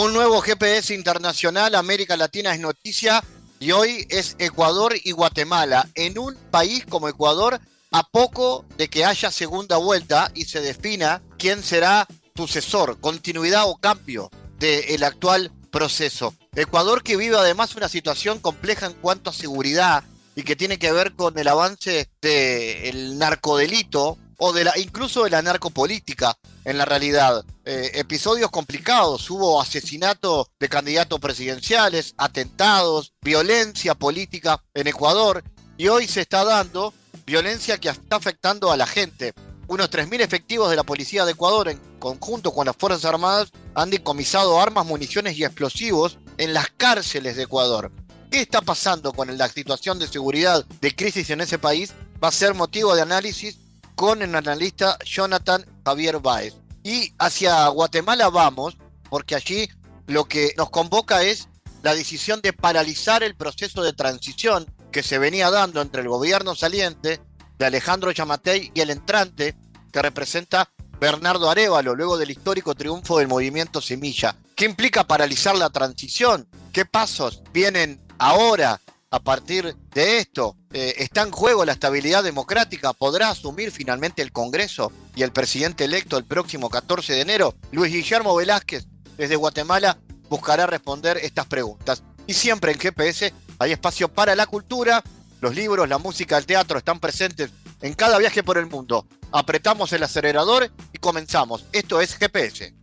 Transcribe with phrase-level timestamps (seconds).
[0.00, 3.20] Un nuevo GPS internacional, América Latina es noticia
[3.58, 5.88] y hoy es Ecuador y Guatemala.
[5.96, 11.20] En un país como Ecuador, a poco de que haya segunda vuelta y se defina
[11.36, 12.06] quién será
[12.36, 14.30] sucesor, continuidad o cambio
[14.60, 16.32] del actual proceso.
[16.54, 20.04] Ecuador que vive además una situación compleja en cuanto a seguridad
[20.36, 25.30] y que tiene que ver con el avance del narcodelito o de la, incluso de
[25.30, 27.44] la narcopolítica en la realidad.
[27.64, 35.44] Eh, episodios complicados, hubo asesinato de candidatos presidenciales, atentados, violencia política en Ecuador
[35.76, 36.94] y hoy se está dando
[37.26, 39.34] violencia que está afectando a la gente.
[39.66, 43.90] Unos 3.000 efectivos de la Policía de Ecuador en conjunto con las Fuerzas Armadas han
[43.90, 47.92] decomisado armas, municiones y explosivos en las cárceles de Ecuador.
[48.30, 51.92] ¿Qué está pasando con la situación de seguridad de crisis en ese país?
[52.22, 53.58] Va a ser motivo de análisis
[53.98, 56.54] con el analista Jonathan Javier Baez.
[56.84, 58.76] Y hacia Guatemala vamos,
[59.10, 59.68] porque allí
[60.06, 61.48] lo que nos convoca es
[61.82, 66.54] la decisión de paralizar el proceso de transición que se venía dando entre el gobierno
[66.54, 67.20] saliente
[67.58, 69.56] de Alejandro Chamatey y el entrante
[69.92, 74.36] que representa Bernardo Arevalo, luego del histórico triunfo del movimiento Semilla.
[74.54, 76.48] ¿Qué implica paralizar la transición?
[76.72, 80.56] ¿Qué pasos vienen ahora a partir de esto?
[80.72, 82.92] Eh, ¿Está en juego la estabilidad democrática?
[82.92, 87.54] ¿Podrá asumir finalmente el Congreso y el presidente electo el próximo 14 de enero?
[87.72, 88.86] Luis Guillermo Velázquez,
[89.16, 89.98] desde Guatemala,
[90.28, 92.02] buscará responder estas preguntas.
[92.26, 95.02] Y siempre en GPS hay espacio para la cultura,
[95.40, 97.50] los libros, la música, el teatro están presentes
[97.80, 99.06] en cada viaje por el mundo.
[99.32, 101.64] Apretamos el acelerador y comenzamos.
[101.72, 102.74] Esto es GPS.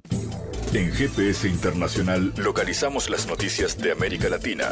[0.74, 4.72] En GPS Internacional localizamos las noticias de América Latina.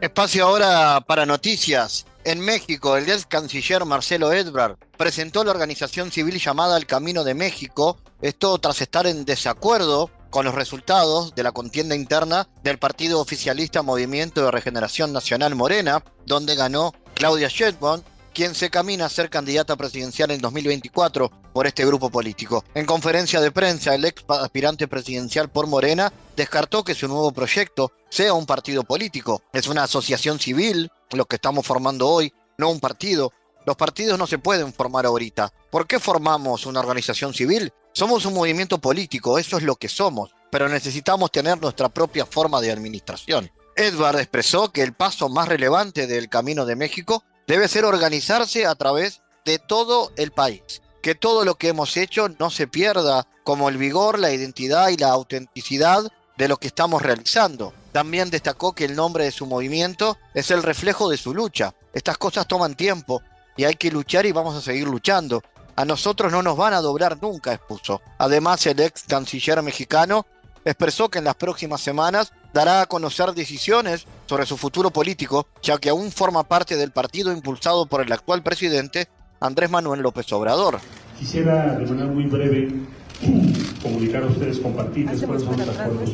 [0.00, 2.04] Espacio ahora para noticias.
[2.24, 7.32] En México, el ex canciller Marcelo Ebrard presentó la organización civil llamada El Camino de
[7.32, 13.20] México, esto tras estar en desacuerdo con los resultados de la contienda interna del partido
[13.20, 18.02] oficialista Movimiento de Regeneración Nacional Morena, donde ganó Claudia Sheinbaum
[18.36, 22.62] quien se camina a ser candidata presidencial en 2024 por este grupo político.
[22.74, 27.92] En conferencia de prensa, el ex aspirante presidencial por Morena descartó que su nuevo proyecto
[28.10, 29.40] sea un partido político.
[29.54, 33.32] Es una asociación civil, lo que estamos formando hoy, no un partido.
[33.64, 35.50] Los partidos no se pueden formar ahorita.
[35.70, 37.72] ¿Por qué formamos una organización civil?
[37.94, 42.60] Somos un movimiento político, eso es lo que somos, pero necesitamos tener nuestra propia forma
[42.60, 43.50] de administración.
[43.76, 48.74] Edward expresó que el paso más relevante del Camino de México debe ser organizarse a
[48.74, 50.82] través de todo el país.
[51.02, 54.96] Que todo lo que hemos hecho no se pierda, como el vigor, la identidad y
[54.96, 57.72] la autenticidad de lo que estamos realizando.
[57.92, 61.74] También destacó que el nombre de su movimiento es el reflejo de su lucha.
[61.94, 63.22] Estas cosas toman tiempo
[63.56, 65.42] y hay que luchar y vamos a seguir luchando.
[65.76, 68.02] A nosotros no nos van a doblar nunca, expuso.
[68.18, 70.26] Además, el ex canciller mexicano
[70.64, 75.76] expresó que en las próximas semanas dará a conocer decisiones sobre su futuro político, ya
[75.76, 79.08] que aún forma parte del partido impulsado por el actual presidente
[79.40, 80.78] Andrés Manuel López Obrador.
[81.18, 82.72] Quisiera de manera muy breve
[83.82, 86.10] comunicar a ustedes, compartirles cuáles son los acuerdos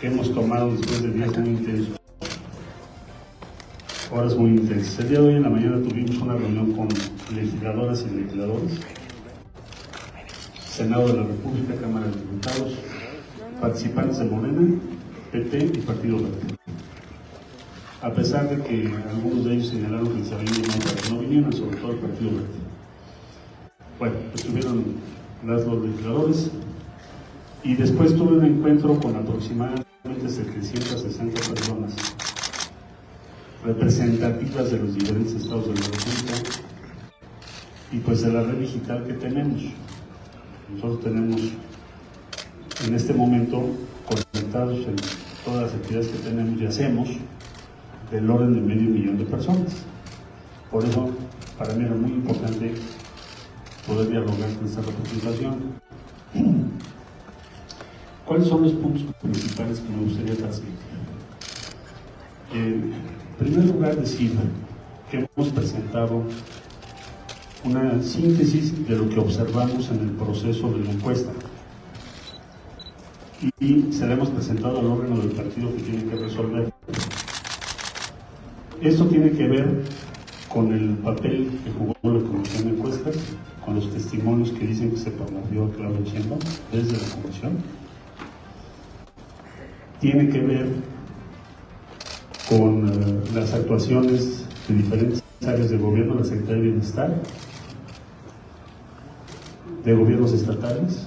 [0.00, 1.98] que hemos tomado después de días muy intensos.
[4.12, 5.00] Horas muy intensas.
[5.00, 6.88] El día de hoy en la mañana tuvimos una reunión con
[7.34, 8.74] legisladoras y legisladores,
[10.70, 12.74] Senado de la República, Cámara de Diputados,
[13.60, 14.80] participantes de Morena,
[15.32, 16.56] PT y Partido Verde.
[18.00, 20.54] A pesar de que algunos de ellos señalaron que les habían
[21.10, 22.46] no vinieran, sobre todo el Partido Verde.
[23.98, 24.84] Bueno, estuvieron
[25.46, 26.50] las dos legisladores
[27.64, 29.84] y después tuve un encuentro con aproximadamente
[30.28, 31.94] 760 personas
[33.64, 36.60] representativas de los diferentes estados de la República
[37.90, 39.62] y pues de la red digital que tenemos.
[40.72, 41.40] Nosotros tenemos
[42.86, 43.62] en este momento
[44.08, 44.96] conectados en
[45.44, 47.08] todas las actividades que tenemos y hacemos
[48.10, 49.84] del orden de medio millón de personas.
[50.70, 51.10] Por eso,
[51.58, 52.74] para mí era muy importante
[53.86, 55.56] poder dialogar con esta representación.
[58.26, 60.78] ¿Cuáles son los puntos principales que me gustaría transmitir?
[62.52, 62.92] En
[63.38, 64.32] primer lugar, decir
[65.10, 66.22] que hemos presentado
[67.64, 71.32] una síntesis de lo que observamos en el proceso de la encuesta.
[73.40, 76.72] Y se le hemos presentado al órgano del partido que tiene que resolver.
[78.80, 79.84] Esto tiene que ver
[80.48, 83.16] con el papel que jugó la Comisión de Encuestas,
[83.64, 86.40] con los testimonios que dicen que se promovió a Claudio Sheinbaum
[86.72, 87.52] desde la Comisión.
[90.00, 90.66] Tiene que ver
[92.48, 97.22] con eh, las actuaciones de diferentes áreas de gobierno, la Secretaría de Bienestar,
[99.84, 101.06] de gobiernos estatales.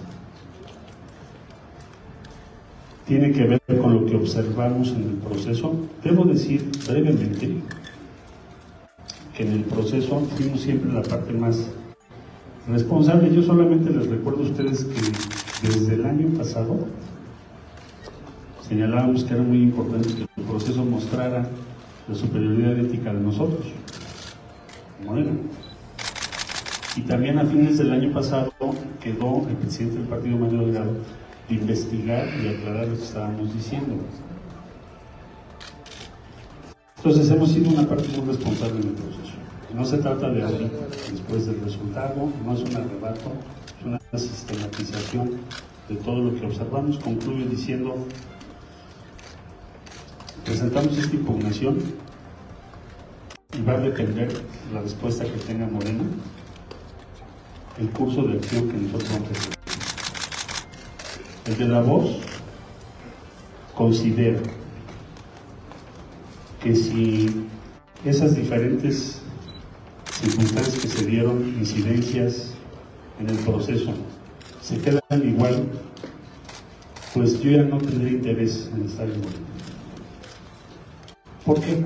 [3.05, 5.73] Tiene que ver con lo que observamos en el proceso.
[6.03, 7.61] Debo decir brevemente
[9.35, 11.67] que en el proceso fuimos siempre la parte más
[12.67, 13.33] responsable.
[13.33, 16.87] Yo solamente les recuerdo a ustedes que desde el año pasado
[18.67, 21.49] señalábamos que era muy importante que el proceso mostrara
[22.07, 23.65] la superioridad ética de nosotros,
[25.05, 25.31] Morena.
[26.95, 28.51] Y también a fines del año pasado
[29.01, 30.99] quedó el presidente del partido Manuel Delgado de
[31.55, 33.95] investigar y aclarar lo que estábamos diciendo.
[36.97, 39.33] Entonces hemos sido una parte muy responsable en el proceso.
[39.73, 40.71] No se trata de abrir
[41.11, 43.31] después del resultado, no es un arrebato,
[43.79, 45.37] es una sistematización
[45.89, 46.99] de todo lo que observamos.
[46.99, 47.95] Concluye diciendo,
[50.45, 51.79] presentamos esta impugnación
[53.57, 54.29] y va a depender
[54.73, 56.03] la respuesta que tenga Morena
[57.79, 59.60] el curso de acción que nosotros vamos a.
[61.45, 62.17] El de la voz
[63.75, 64.39] considera
[66.61, 67.47] que si
[68.05, 69.21] esas diferentes
[70.11, 72.51] circunstancias que se dieron, incidencias
[73.19, 73.91] en el proceso,
[74.61, 75.63] se quedan igual,
[77.15, 79.21] pues yo ya no tendré interés en estar en
[81.43, 81.83] ¿Por qué?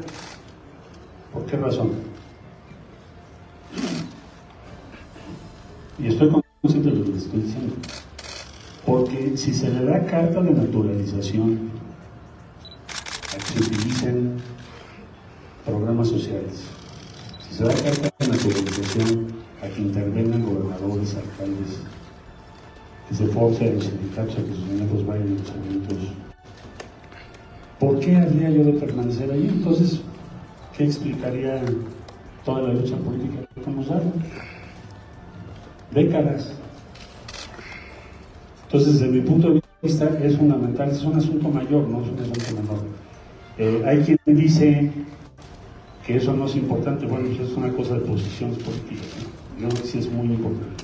[1.32, 1.92] ¿Por qué razón?
[5.98, 6.30] Y estoy
[6.62, 7.76] consciente de lo que estoy diciendo.
[8.86, 11.72] Porque si se le da carta de naturalización
[13.34, 14.38] a que se utilicen
[15.66, 16.64] programas sociales,
[17.48, 19.28] si se da carta de naturalización
[19.64, 21.80] a que intervengan gobernadores, alcaldes,
[23.10, 25.98] que se force los sindicatos a que sus miembros vayan a los eventos,
[27.80, 29.50] ¿por qué habría yo de permanecer ahí?
[29.52, 30.02] Entonces,
[30.78, 31.62] ¿qué explicaría
[32.44, 34.12] toda la lucha política que estamos dando?
[35.96, 36.52] décadas.
[38.76, 42.20] Entonces, desde mi punto de vista, es fundamental, es un asunto mayor, no es un
[42.20, 42.80] asunto menor.
[43.58, 44.92] Eh, hay quien dice
[46.06, 49.08] que eso no es importante, bueno, eso es una cosa de posiciones políticas,
[49.58, 49.70] ¿no?
[49.70, 50.84] yo sí es muy importante.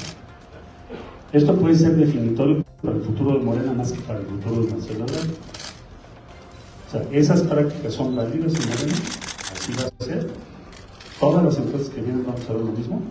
[1.33, 4.71] Esto puede ser definitorio para el futuro de Morena más que para el futuro de
[4.71, 5.03] Marcelo
[6.87, 8.97] O sea, esas prácticas son válidas en Morena,
[9.51, 10.29] así va a ser.
[11.19, 13.01] Todas las empresas que vienen vamos a ver lo mismo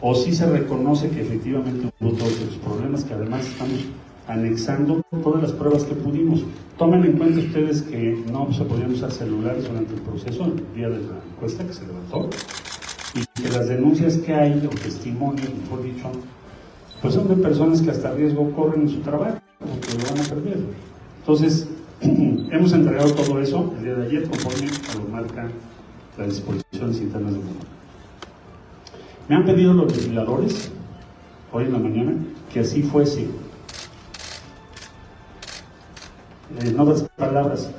[0.00, 3.80] o si se reconoce que efectivamente hubo todos esos problemas, que además estamos
[4.28, 6.44] anexando todas las pruebas que pudimos.
[6.78, 10.88] Tomen en cuenta ustedes que no se podían usar celulares durante el proceso, el día
[10.88, 12.28] de la encuesta que se levantó,
[13.14, 16.10] y que las denuncias que hay, o testimonios, mejor dicho,
[17.00, 20.24] pues son de personas que hasta riesgo corren en su trabajo, o que lo van
[20.24, 20.58] a perder.
[21.20, 21.68] Entonces,
[22.00, 25.48] hemos entregado todo eso el día de ayer conforme a lo marca
[26.18, 27.75] las disposiciones internas del mundo.
[29.28, 30.70] Me han pedido los legisladores,
[31.52, 32.16] hoy en la mañana,
[32.52, 33.26] que así fuese.
[36.60, 37.70] En otras palabras,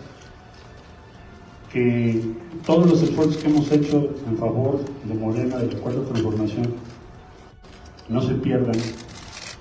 [1.72, 2.22] que
[2.66, 6.74] todos los esfuerzos que hemos hecho en favor de Morena, de la cuarta transformación,
[8.10, 8.76] no se pierdan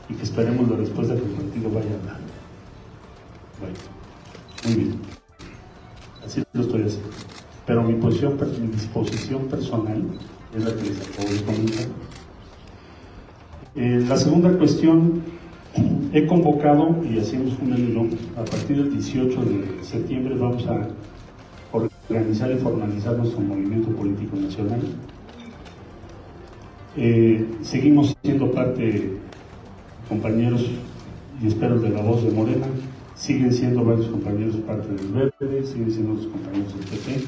[0.09, 2.21] y que esperemos la respuesta que el partido vaya a dar.
[4.64, 5.00] muy bien.
[6.25, 7.09] Así lo estoy haciendo.
[7.64, 10.02] Pero mi posición, mi disposición personal
[13.75, 15.20] Eh, la segunda cuestión,
[16.14, 18.06] he convocado, y hacemos un hilo,
[18.38, 20.88] a partir del 18 de septiembre vamos a
[22.08, 24.80] organizar y formalizar nuestro movimiento político nacional.
[26.96, 29.12] Eh, seguimos siendo parte,
[30.08, 30.64] compañeros
[31.42, 32.66] y espero de la voz de Morena,
[33.14, 37.26] siguen siendo varios compañeros parte del Verde, siguen siendo los compañeros del PP,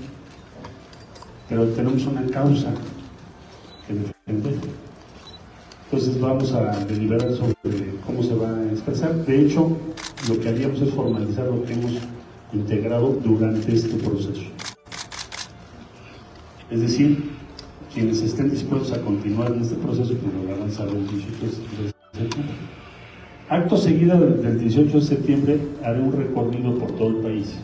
[1.51, 2.73] pero tenemos una causa
[5.91, 7.55] entonces vamos a deliberar sobre
[8.07, 9.15] cómo se va a expresar.
[9.25, 9.77] De hecho,
[10.29, 11.93] lo que haríamos es formalizar lo que hemos
[12.53, 14.43] integrado durante este proceso.
[16.71, 17.31] Es decir,
[17.93, 21.51] quienes estén dispuestos a continuar en este proceso, que lo van a el 18 de
[21.51, 22.55] septiembre.
[23.49, 27.59] Acto seguido del 18 de septiembre haré un recorrido por todo el país.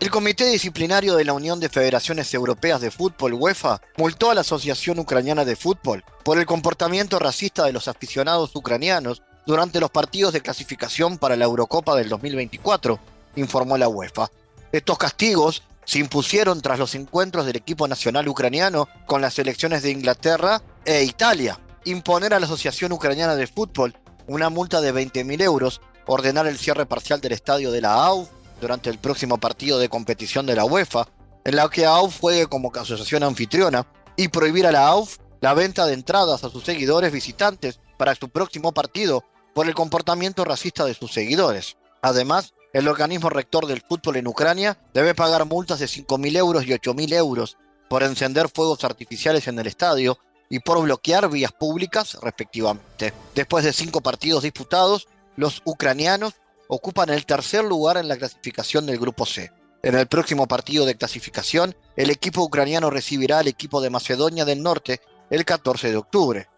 [0.00, 4.40] El Comité Disciplinario de la Unión de Federaciones Europeas de Fútbol, UEFA, multó a la
[4.40, 10.32] Asociación Ucraniana de Fútbol por el comportamiento racista de los aficionados ucranianos durante los partidos
[10.32, 12.98] de clasificación para la Eurocopa del 2024,
[13.36, 14.30] informó la UEFA.
[14.72, 19.90] Estos castigos se impusieron tras los encuentros del equipo nacional ucraniano con las selecciones de
[19.90, 21.60] Inglaterra e Italia.
[21.84, 23.94] Imponer a la Asociación Ucraniana de Fútbol
[24.26, 28.90] una multa de 20.000 euros, ordenar el cierre parcial del estadio de la AUF durante
[28.90, 31.08] el próximo partido de competición de la UEFA,
[31.44, 33.86] en la que AUF juegue como asociación anfitriona,
[34.16, 38.28] y prohibir a la AUF la venta de entradas a sus seguidores visitantes para su
[38.28, 39.24] próximo partido
[39.54, 41.76] por el comportamiento racista de sus seguidores.
[42.02, 46.68] Además, el organismo rector del fútbol en Ucrania debe pagar multas de 5.000 euros y
[46.68, 47.56] 8.000 euros
[47.88, 53.12] por encender fuegos artificiales en el estadio y por bloquear vías públicas, respectivamente.
[53.34, 56.34] Después de cinco partidos disputados, los ucranianos
[56.70, 59.52] ocupan el tercer lugar en la clasificación del Grupo C.
[59.82, 64.62] En el próximo partido de clasificación, el equipo ucraniano recibirá al equipo de Macedonia del
[64.62, 65.00] Norte
[65.30, 66.48] el 14 de octubre.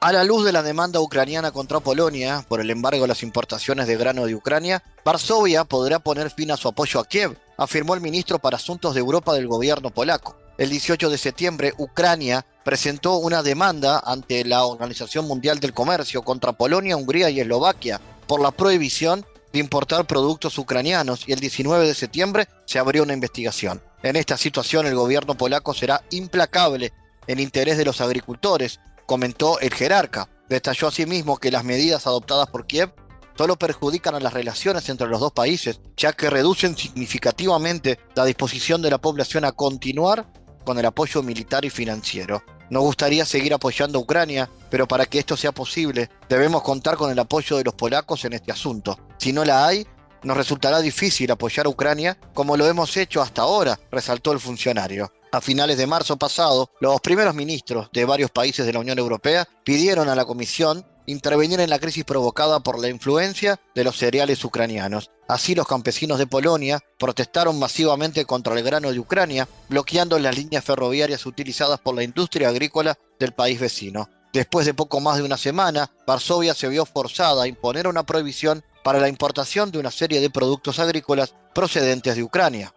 [0.00, 3.86] A la luz de la demanda ucraniana contra Polonia por el embargo de las importaciones
[3.86, 8.00] de grano de Ucrania, Varsovia podrá poner fin a su apoyo a Kiev, afirmó el
[8.00, 10.36] ministro para Asuntos de Europa del gobierno polaco.
[10.56, 16.52] El 18 de septiembre, Ucrania presentó una demanda ante la Organización Mundial del Comercio contra
[16.52, 21.94] Polonia, Hungría y Eslovaquia por la prohibición de importar productos ucranianos y el 19 de
[21.94, 23.82] septiembre se abrió una investigación.
[24.02, 26.92] En esta situación el gobierno polaco será implacable
[27.26, 30.28] en interés de los agricultores, comentó el jerarca.
[30.48, 32.92] Detalló asimismo que las medidas adoptadas por Kiev
[33.36, 38.80] solo perjudican a las relaciones entre los dos países, ya que reducen significativamente la disposición
[38.82, 40.26] de la población a continuar
[40.66, 42.42] con el apoyo militar y financiero.
[42.68, 47.10] Nos gustaría seguir apoyando a Ucrania, pero para que esto sea posible debemos contar con
[47.10, 48.98] el apoyo de los polacos en este asunto.
[49.16, 49.86] Si no la hay,
[50.24, 55.12] nos resultará difícil apoyar a Ucrania como lo hemos hecho hasta ahora, resaltó el funcionario.
[55.32, 59.46] A finales de marzo pasado, los primeros ministros de varios países de la Unión Europea
[59.64, 64.44] pidieron a la Comisión intervenir en la crisis provocada por la influencia de los cereales
[64.44, 65.10] ucranianos.
[65.28, 70.64] Así los campesinos de Polonia protestaron masivamente contra el grano de Ucrania, bloqueando las líneas
[70.64, 74.08] ferroviarias utilizadas por la industria agrícola del país vecino.
[74.32, 78.62] Después de poco más de una semana, Varsovia se vio forzada a imponer una prohibición
[78.84, 82.72] para la importación de una serie de productos agrícolas procedentes de Ucrania.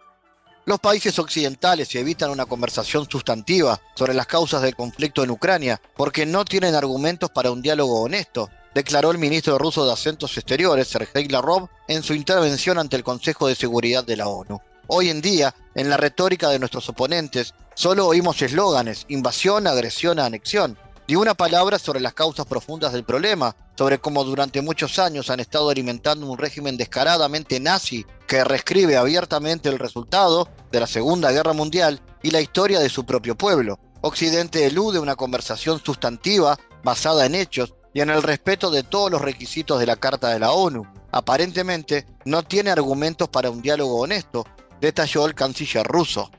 [0.66, 6.26] Los países occidentales evitan una conversación sustantiva sobre las causas del conflicto en Ucrania porque
[6.26, 11.28] no tienen argumentos para un diálogo honesto, declaró el ministro ruso de Asuntos Exteriores, Sergei
[11.28, 14.60] Lavrov, en su intervención ante el Consejo de Seguridad de la ONU.
[14.86, 20.76] Hoy en día, en la retórica de nuestros oponentes, solo oímos eslóganes, invasión, agresión, anexión,
[21.10, 25.40] y una palabra sobre las causas profundas del problema, sobre cómo durante muchos años han
[25.40, 31.52] estado alimentando un régimen descaradamente nazi que reescribe abiertamente el resultado de la Segunda Guerra
[31.52, 33.80] Mundial y la historia de su propio pueblo.
[34.02, 39.20] Occidente elude una conversación sustantiva basada en hechos y en el respeto de todos los
[39.20, 40.86] requisitos de la Carta de la ONU.
[41.10, 44.46] Aparentemente, no tiene argumentos para un diálogo honesto,
[44.80, 46.30] detalló el canciller ruso.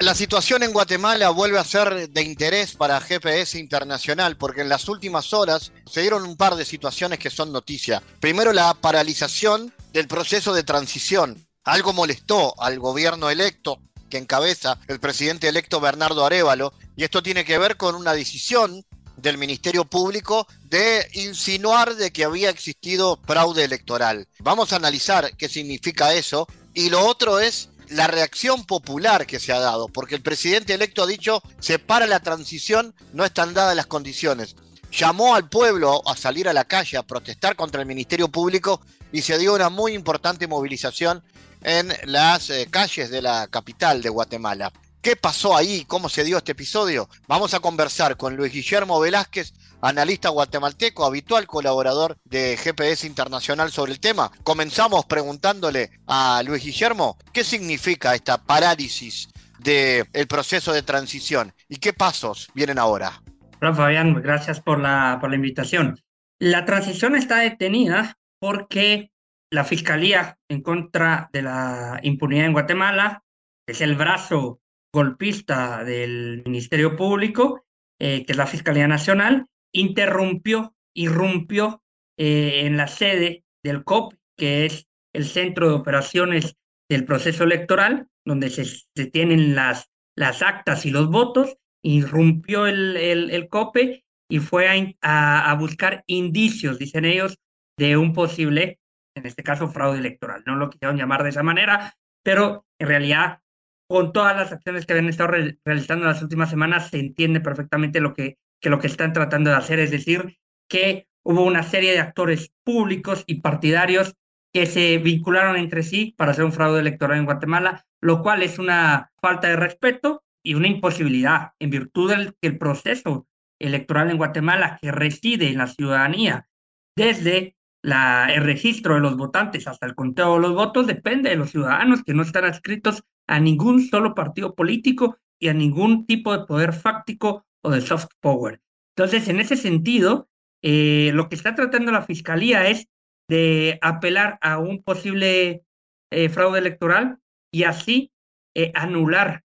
[0.00, 4.88] La situación en Guatemala vuelve a ser de interés para GPS Internacional porque en las
[4.88, 8.00] últimas horas se dieron un par de situaciones que son noticia.
[8.20, 11.44] Primero, la paralización del proceso de transición.
[11.64, 17.44] Algo molestó al gobierno electo que encabeza el presidente electo Bernardo Arevalo y esto tiene
[17.44, 18.84] que ver con una decisión
[19.16, 24.28] del Ministerio Público de insinuar de que había existido fraude electoral.
[24.38, 29.52] Vamos a analizar qué significa eso y lo otro es la reacción popular que se
[29.52, 33.76] ha dado, porque el presidente electo ha dicho, se para la transición, no están dadas
[33.76, 34.56] las condiciones.
[34.90, 38.80] Llamó al pueblo a salir a la calle a protestar contra el Ministerio Público
[39.12, 41.22] y se dio una muy importante movilización
[41.62, 44.72] en las eh, calles de la capital de Guatemala.
[45.00, 45.84] ¿Qué pasó ahí?
[45.86, 47.08] ¿Cómo se dio este episodio?
[47.28, 53.92] Vamos a conversar con Luis Guillermo Velázquez, analista guatemalteco, habitual colaborador de GPS Internacional sobre
[53.92, 54.32] el tema.
[54.42, 59.28] Comenzamos preguntándole a Luis Guillermo qué significa esta parálisis
[59.60, 63.22] del proceso de transición y qué pasos vienen ahora.
[63.60, 66.00] Hola Fabián, gracias por la, por la invitación.
[66.40, 69.12] La transición está detenida porque
[69.50, 73.22] la Fiscalía en contra de la impunidad en Guatemala,
[73.66, 74.60] es el brazo
[74.92, 77.64] golpista del Ministerio Público,
[78.00, 81.82] eh, que es la Fiscalía Nacional, interrumpió, irrumpió
[82.16, 86.56] eh, en la sede del COP, que es el centro de operaciones
[86.88, 93.48] del proceso electoral, donde se, tienen las, las actas y los votos, irrumpió el, el,
[93.48, 97.38] COPE y fue a, a, buscar indicios, dicen ellos,
[97.78, 98.80] de un posible,
[99.14, 100.42] en este caso, fraude electoral.
[100.46, 103.40] No lo quisieron llamar de esa manera, pero en realidad,
[103.88, 105.32] con todas las acciones que habían estado
[105.64, 109.50] realizando en las últimas semanas, se entiende perfectamente lo que, que lo que están tratando
[109.50, 110.36] de hacer, es decir,
[110.68, 114.14] que hubo una serie de actores públicos y partidarios
[114.52, 118.58] que se vincularon entre sí para hacer un fraude electoral en Guatemala, lo cual es
[118.58, 123.26] una falta de respeto y una imposibilidad en virtud del el proceso
[123.58, 126.48] electoral en Guatemala que reside en la ciudadanía.
[126.96, 127.56] Desde
[127.88, 131.50] la, el registro de los votantes hasta el conteo de los votos depende de los
[131.50, 136.44] ciudadanos que no están adscritos a ningún solo partido político y a ningún tipo de
[136.44, 138.60] poder fáctico o de soft power.
[138.94, 140.28] Entonces, en ese sentido,
[140.62, 142.88] eh, lo que está tratando la Fiscalía es
[143.26, 145.62] de apelar a un posible
[146.10, 147.18] eh, fraude electoral
[147.50, 148.12] y así
[148.54, 149.44] eh, anular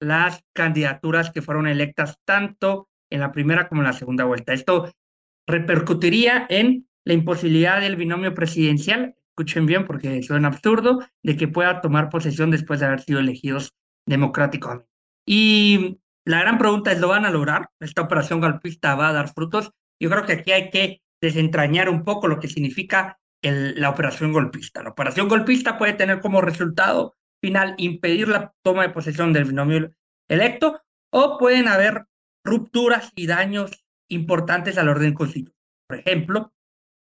[0.00, 4.52] las candidaturas que fueron electas tanto en la primera como en la segunda vuelta.
[4.52, 4.92] Esto
[5.46, 11.80] repercutiría en la imposibilidad del binomio presidencial, escuchen bien porque suena absurdo, de que pueda
[11.80, 13.74] tomar posesión después de haber sido elegidos
[14.06, 14.88] democráticamente.
[15.26, 17.68] Y la gran pregunta es, ¿lo van a lograr?
[17.80, 19.72] ¿Esta operación golpista va a dar frutos?
[20.00, 24.82] Yo creo que aquí hay que desentrañar un poco lo que significa la operación golpista.
[24.82, 29.92] La operación golpista puede tener como resultado final impedir la toma de posesión del binomio
[30.28, 30.80] electo
[31.10, 32.06] o pueden haber
[32.42, 36.53] rupturas y daños importantes al orden constitucional, por ejemplo,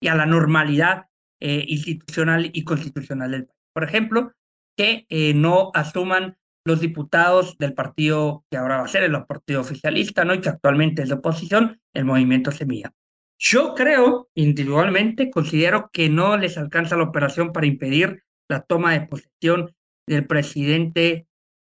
[0.00, 1.07] y a la normalidad
[1.40, 3.61] eh, institucional y constitucional del país.
[3.73, 4.33] Por ejemplo,
[4.76, 9.61] que eh, no asuman los diputados del partido que ahora va a ser el partido
[9.61, 10.35] oficialista, ¿no?
[10.35, 12.92] y que actualmente es de oposición, el movimiento Semilla.
[13.38, 19.07] Yo creo, individualmente, considero que no les alcanza la operación para impedir la toma de
[19.07, 19.75] posesión
[20.07, 21.26] del presidente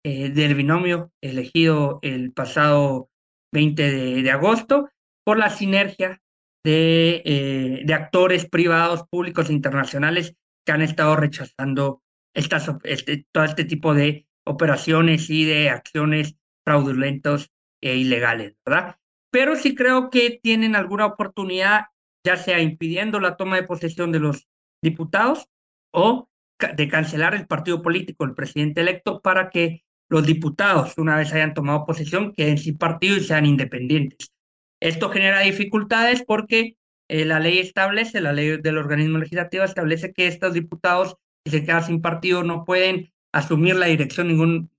[0.05, 3.09] eh, del binomio elegido el pasado
[3.51, 4.89] 20 de, agosto
[5.25, 6.21] por la sinergia
[6.63, 10.35] de, eh, de, actores privados, públicos internacionales
[10.65, 12.01] que han estado rechazando
[12.33, 17.49] estas, este, todo este tipo de operaciones y de acciones fraudulentos
[17.81, 18.97] e ilegales, ¿verdad?
[19.37, 21.85] pero sí creo que tienen alguna oportunidad,
[22.25, 24.47] ya sea impidiendo la toma de posesión de los
[24.81, 25.47] diputados
[25.93, 26.29] o
[26.75, 31.53] de cancelar el partido político, el presidente electo, para que los diputados, una vez hayan
[31.53, 34.31] tomado posesión, queden sin partido y sean independientes.
[34.79, 36.75] Esto genera dificultades porque
[37.09, 41.63] eh, la ley establece, la ley del organismo legislativo establece que estos diputados, si se
[41.63, 44.27] quedan sin partido, no pueden asumir la dirección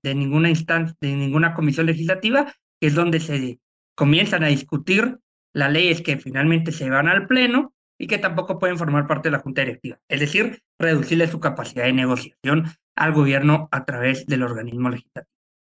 [0.03, 3.59] de ninguna instancia, de ninguna comisión legislativa, que es donde se
[3.95, 5.19] comienzan a discutir
[5.53, 9.33] las leyes que finalmente se van al Pleno y que tampoco pueden formar parte de
[9.33, 9.99] la Junta Directiva.
[10.07, 15.33] Es decir, reducirle su capacidad de negociación al gobierno a través del organismo legislativo.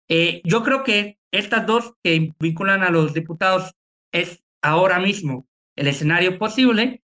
[0.08, 3.74] Eh, yo creo que estas dos que vinculan a los diputados
[4.14, 5.46] es ahora mismo
[5.76, 7.02] el escenario posible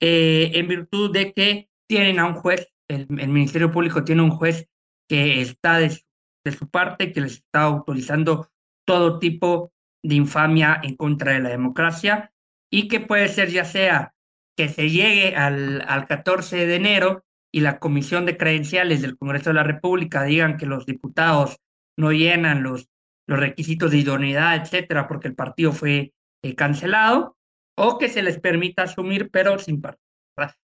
[0.00, 4.68] eh, en virtud de que tienen a un juez, el, Ministerio Público tiene un juez
[5.08, 6.02] que está de,
[6.44, 8.50] de su parte, que les está autorizando
[8.86, 12.32] todo tipo de infamia en contra de la democracia
[12.70, 14.14] y que puede ser ya sea
[14.56, 19.50] que se llegue al, al 14 de enero y la Comisión de Credenciales del Congreso
[19.50, 21.58] de la República digan que los diputados
[21.98, 22.88] no llenan los,
[23.26, 27.36] los requisitos de idoneidad, etcétera, porque el partido fue eh, cancelado,
[27.76, 30.04] o que se les permita asumir, pero sin partido.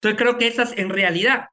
[0.02, 1.50] Entonces creo que esas en realidad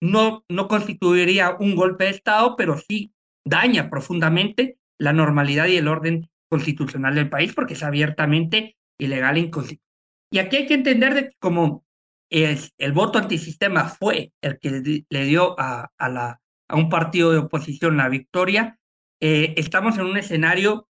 [0.00, 3.12] no, no constituiría un golpe de Estado, pero sí
[3.46, 9.40] daña profundamente la normalidad y el orden constitucional del país porque es abiertamente ilegal e
[9.40, 9.88] inconstitucional.
[10.30, 11.84] Y aquí hay que entender de que como
[12.30, 17.32] es, el voto antisistema fue el que le dio a, a, la, a un partido
[17.32, 18.78] de oposición la victoria,
[19.20, 20.87] eh, estamos en un escenario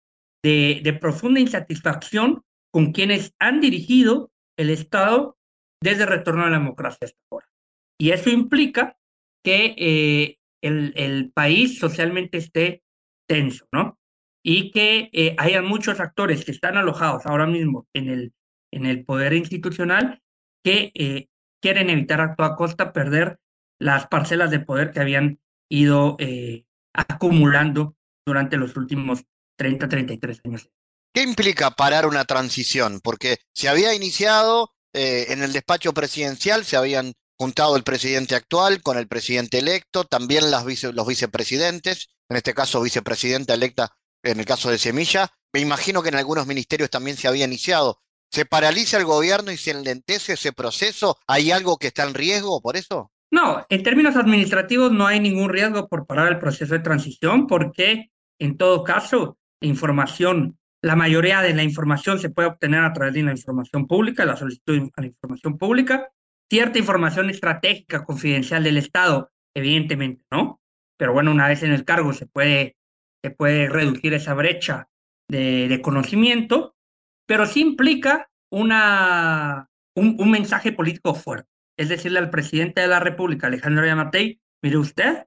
[0.45, 5.37] de, profunda insatisfacción con quienes han dirigido el Estado
[5.81, 7.47] desde el retorno a la democracia hasta ahora.
[7.99, 8.97] Y eso implica
[9.43, 12.83] que eh, el, el país socialmente esté
[13.27, 13.97] tenso, ¿no?
[14.43, 18.33] y que eh, haya muchos actores que están alojados ahora mismo en el,
[18.71, 20.21] en el poder institucional
[20.63, 21.29] que eh,
[21.59, 23.39] quieren evitar a toda costa perder
[23.79, 26.17] las parcelas de poder que habían ido
[26.93, 30.69] acumulando durante los últimos 30, 33 años.
[31.13, 32.99] ¿Qué implica parar una transición?
[33.01, 38.97] Porque se había iniciado en el despacho presidencial, se habían juntado el presidente actual con
[38.97, 44.69] el presidente electo, también las los vicepresidentes, en este caso vicepresidenta electa en el caso
[44.69, 48.01] de Semilla, me imagino que en algunos ministerios también se había iniciado.
[48.31, 51.17] ¿Se paraliza el gobierno y se enlentece ese proceso?
[51.27, 53.11] ¿Hay algo que está en riesgo por eso?
[53.31, 58.11] No, en términos administrativos no hay ningún riesgo por parar el proceso de transición porque
[58.39, 63.23] en todo caso información La mayoría de la información se puede obtener a través de
[63.23, 66.09] la información pública, la solicitud a la información pública.
[66.49, 70.61] Cierta información estratégica, confidencial del Estado, evidentemente no.
[70.97, 72.77] Pero bueno, una vez en el cargo se puede,
[73.23, 74.87] se puede reducir esa brecha
[75.27, 76.75] de, de conocimiento,
[77.25, 81.49] pero sí implica una, un, un, mensaje político fuerte.
[81.77, 85.25] Es decirle al presidente de la República, Alejandro Yamatei, mire usted,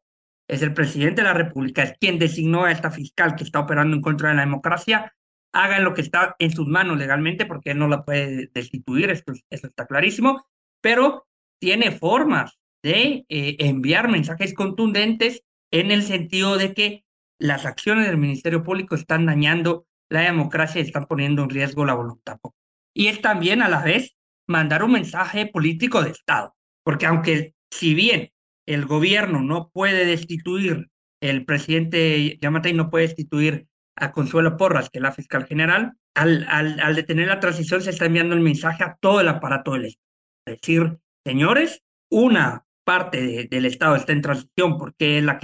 [0.48, 3.94] es el presidente de la República, es quien designó a esta fiscal que está operando
[3.94, 5.14] en contra de la democracia,
[5.52, 9.32] hagan lo que está en sus manos legalmente, porque él no la puede destituir, eso
[9.50, 10.46] está clarísimo,
[10.80, 11.26] pero
[11.60, 17.04] tiene formas de eh, enviar mensajes contundentes en el sentido de que
[17.38, 21.94] las acciones del Ministerio Público están dañando la democracia y están poniendo en riesgo la
[21.94, 22.38] voluntad.
[22.94, 27.94] Y es también a la vez mandar un mensaje político de Estado, porque aunque si
[27.94, 28.32] bien
[28.68, 30.88] el gobierno no puede destituir,
[31.22, 36.94] el presidente Yamatei no puede destituir a Consuelo Porras, que es la fiscal general, al,
[36.94, 40.08] detener la transición se está enviando el mensaje a todo el aparato del Estado.
[40.46, 45.38] Es decir, señores, una parte del Estado está en transición porque es la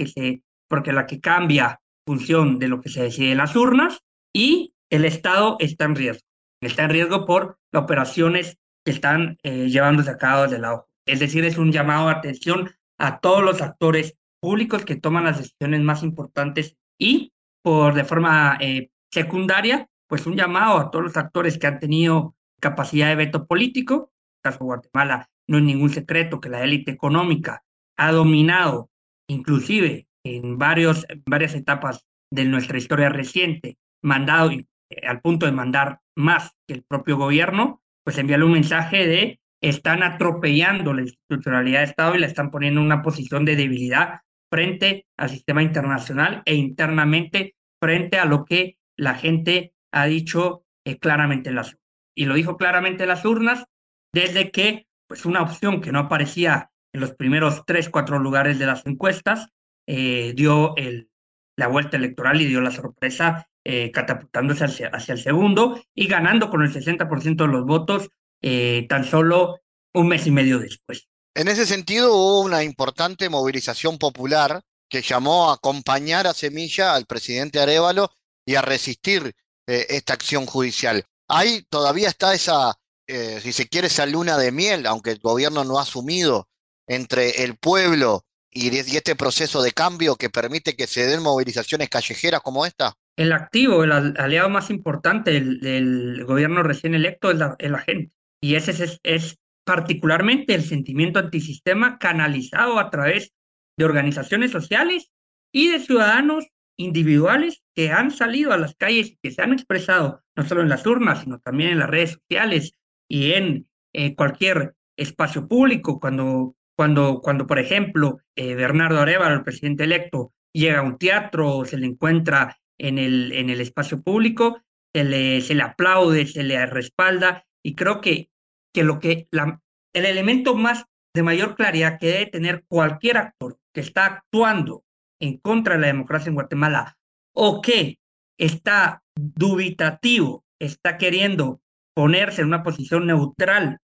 [1.07, 4.01] que cambia función de lo que se decide en las urnas
[4.33, 6.27] y el Estado está en riesgo.
[6.61, 11.19] Está en riesgo por las operaciones que están eh, llevándose a cabo desde la Es
[11.19, 15.81] decir, es un llamado de atención a todos los actores públicos que toman las decisiones
[15.81, 21.57] más importantes y por de forma eh, secundaria, pues un llamado a todos los actores
[21.57, 23.93] que han tenido capacidad de veto político.
[23.95, 27.63] En el caso de Guatemala, no es ningún secreto que la élite económica
[27.97, 28.89] ha dominado,
[29.27, 34.65] inclusive en varios, varias etapas de nuestra historia reciente, mandado eh,
[35.07, 40.03] al punto de mandar más que el propio gobierno, pues enviarle un mensaje de están
[40.03, 45.07] atropellando la institucionalidad de Estado y la están poniendo en una posición de debilidad frente
[45.17, 51.49] al sistema internacional e internamente frente a lo que la gente ha dicho eh, claramente
[51.49, 51.77] en las.
[52.15, 53.65] Y lo dijo claramente en las urnas
[54.13, 58.65] desde que pues una opción que no aparecía en los primeros tres, cuatro lugares de
[58.65, 59.49] las encuestas,
[59.87, 61.09] eh, dio el,
[61.57, 66.49] la vuelta electoral y dio la sorpresa eh, catapultándose hacia, hacia, el segundo y ganando
[66.49, 68.09] con el 60% de los votos
[68.41, 69.61] eh, tan solo
[69.93, 71.07] un mes y medio después.
[71.33, 77.05] En ese sentido hubo una importante movilización popular que llamó a acompañar a Semilla, al
[77.05, 78.11] presidente Arevalo,
[78.45, 79.33] y a resistir
[79.67, 81.03] eh, esta acción judicial.
[81.27, 82.75] Ahí todavía está esa
[83.07, 86.47] eh, si se quiere, esa luna de miel, aunque el gobierno no ha asumido
[86.87, 92.41] entre el pueblo y, este proceso de cambio que permite que se den movilizaciones callejeras
[92.41, 92.93] como esta?
[93.17, 98.11] El activo, el aliado más importante del, gobierno recién electo es la, gente.
[98.45, 103.33] Y ese es, particularmente el sentimiento antisistema canalizado a través
[103.75, 105.11] de organizaciones sociales
[105.51, 106.45] y de ciudadanos
[106.77, 110.69] individuales que han salido a las calles y que se han expresado no solo en
[110.69, 112.73] las urnas, sino también en las redes sociales,
[113.09, 119.43] y en eh, cualquier espacio público, cuando, cuando, cuando por ejemplo, eh, Bernardo Arevalo, el
[119.43, 124.03] presidente electo, llega a un teatro o se le encuentra en el, en el espacio
[124.03, 124.61] público,
[124.93, 128.29] se le, se le aplaude, se le respalda, y creo que,
[128.75, 130.85] que, lo que el elemento más
[131.15, 134.83] de mayor claridad que debe tener cualquier actor que está actuando
[135.21, 136.97] en contra de la democracia en Guatemala
[137.33, 137.99] o que
[138.37, 141.61] está dubitativo, está queriendo
[141.95, 143.79] ponerse en una posición neutral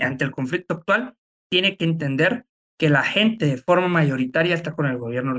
[0.00, 1.14] ante el conflicto actual,
[1.50, 2.46] tiene que entender
[2.78, 5.36] que la gente de forma mayoritaria está con el gobierno.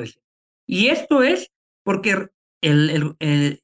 [0.67, 1.51] Y esto es
[1.83, 2.29] porque
[2.61, 3.61] el, el,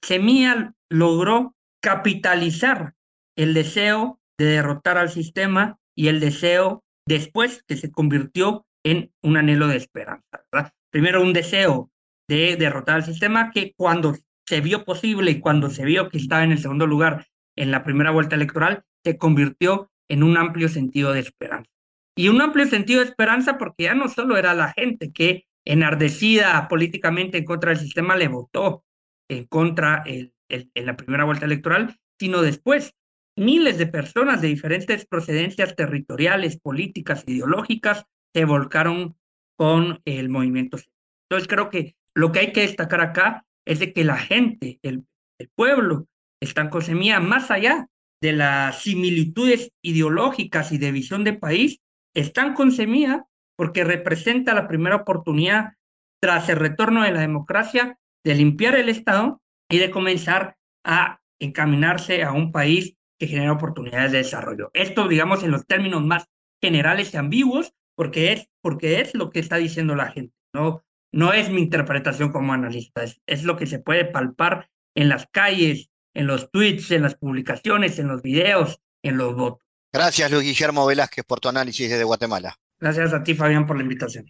[0.89, 2.95] logró capitalizar
[3.38, 9.38] el deseo de derrotar al sistema y el deseo después que se convirtió en un
[9.38, 10.45] anhelo de esperanza.
[10.91, 11.91] Primero un deseo
[12.28, 16.43] de derrotar al sistema que cuando se vio posible y cuando se vio que estaba
[16.43, 21.13] en el segundo lugar en la primera vuelta electoral se convirtió en un amplio sentido
[21.13, 21.69] de esperanza.
[22.15, 26.67] Y un amplio sentido de esperanza porque ya no solo era la gente que enardecida
[26.67, 28.86] políticamente en contra del sistema le votó
[29.30, 32.95] en contra el, en la primera vuelta electoral, sino después
[33.38, 39.15] miles de personas de diferentes procedencias territoriales, políticas, ideológicas, se volcaron
[39.56, 40.78] con el movimiento.
[41.30, 45.06] Entonces creo que lo que hay que destacar acá es de que la gente, el,
[45.38, 46.08] el pueblo,
[46.39, 47.88] están con semilla más allá
[48.21, 51.80] de las similitudes ideológicas y de visión de país,
[52.15, 55.73] están con semilla porque representa la primera oportunidad
[56.19, 62.23] tras el retorno de la democracia de limpiar el Estado y de comenzar a encaminarse
[62.23, 64.69] a un país que genera oportunidades de desarrollo.
[64.73, 66.27] Esto, digamos, en los términos más
[66.62, 71.34] generales y ambiguos, porque es, porque es lo que está diciendo la gente, no, no
[71.34, 75.89] es mi interpretación como analista, es, es lo que se puede palpar en las calles,
[76.13, 79.65] en los tweets, en las publicaciones, en los videos, en los votos.
[79.93, 82.58] Gracias, Luis Guillermo Velázquez, por tu análisis desde Guatemala.
[82.80, 84.25] Gracias a ti, Fabián, por la invitación.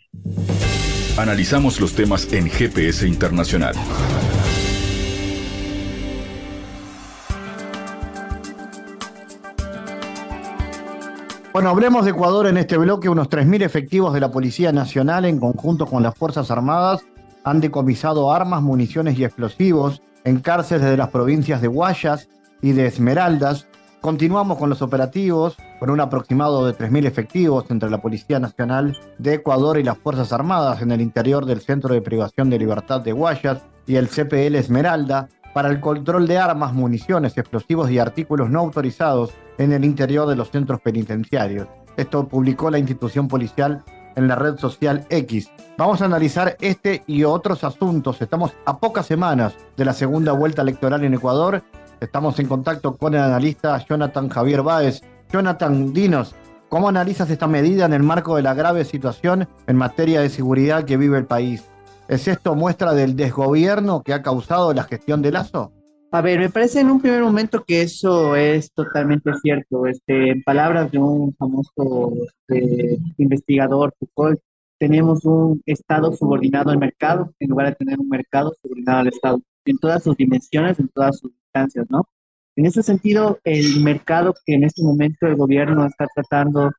[1.17, 3.75] Analizamos los temas en GPS Internacional.
[11.57, 13.09] Bueno, hablemos de Ecuador en este bloque.
[13.09, 17.03] Unos 3.000 efectivos de la Policía Nacional en conjunto con las Fuerzas Armadas
[17.43, 22.29] han decomisado armas, municiones y explosivos en cárceles de las provincias de Guayas
[22.61, 23.67] y de Esmeraldas.
[24.01, 29.33] Continuamos con los operativos, con un aproximado de 3.000 efectivos entre la Policía Nacional de
[29.33, 33.13] Ecuador y las Fuerzas Armadas en el interior del Centro de Privación de Libertad de
[33.13, 38.59] Guayas y el CPL Esmeralda para el control de armas, municiones, explosivos y artículos no
[38.59, 41.67] autorizados en el interior de los centros penitenciarios.
[41.95, 43.83] Esto publicó la institución policial
[44.15, 45.49] en la red social X.
[45.75, 48.21] Vamos a analizar este y otros asuntos.
[48.21, 51.63] Estamos a pocas semanas de la segunda vuelta electoral en Ecuador.
[51.99, 55.01] Estamos en contacto con el analista Jonathan Javier Báez.
[55.31, 56.35] Jonathan, dinos,
[56.69, 60.83] ¿cómo analizas esta medida en el marco de la grave situación en materia de seguridad
[60.83, 61.67] que vive el país?
[62.07, 65.73] ¿Es esto muestra del desgobierno que ha causado la gestión de Lazo?
[66.11, 69.85] A ver, me parece en un primer momento que eso es totalmente cierto.
[69.85, 72.13] Este, en palabras de un famoso
[72.47, 74.39] este, investigador, Foucault,
[74.79, 79.41] tenemos un Estado subordinado al mercado en lugar de tener un mercado subordinado al Estado,
[79.65, 82.07] en todas sus dimensiones, en todas sus instancias, ¿no?
[82.55, 86.71] En ese sentido, el mercado que en este momento el gobierno está tratando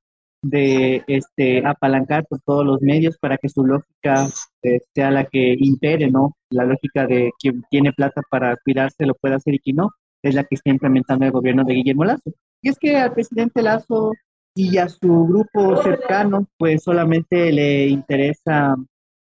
[0.43, 4.29] de este, apalancar por todos los medios para que su lógica
[4.63, 6.37] eh, sea la que impere, ¿no?
[6.51, 9.91] La lógica de quien tiene plata para cuidarse lo puede hacer y quien no,
[10.23, 12.33] es la que está implementando el gobierno de Guillermo Lazo.
[12.63, 14.13] Y es que al presidente Lazo
[14.55, 18.75] y a su grupo cercano, pues solamente le interesa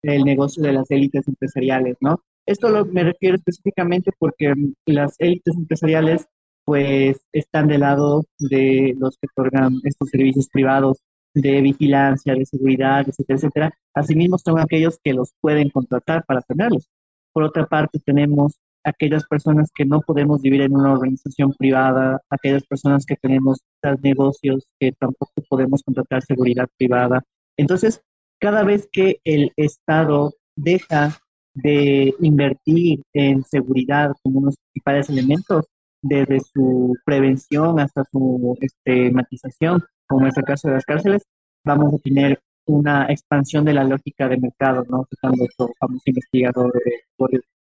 [0.01, 2.21] el negocio de las élites empresariales, ¿no?
[2.45, 4.53] Esto lo, me refiero específicamente porque
[4.85, 6.25] las élites empresariales
[6.63, 10.99] pues están del lado de los que otorgan estos servicios privados
[11.35, 13.73] de vigilancia, de seguridad, etcétera, etcétera.
[13.93, 16.89] Asimismo, son aquellos que los pueden contratar para tenerlos.
[17.33, 22.63] Por otra parte, tenemos aquellas personas que no podemos vivir en una organización privada, aquellas
[22.63, 23.59] personas que tenemos
[24.01, 27.23] negocios que tampoco podemos contratar seguridad privada.
[27.57, 28.01] Entonces,
[28.39, 31.17] cada vez que el Estado deja
[31.53, 35.65] de invertir en seguridad como unos principales elementos,
[36.07, 41.23] desde su prevención hasta su estigmatización, como es el caso de las cárceles,
[41.63, 45.05] vamos a tener una expansión de la lógica de mercado, ¿no?
[45.09, 46.71] Citando estos famoso investigador.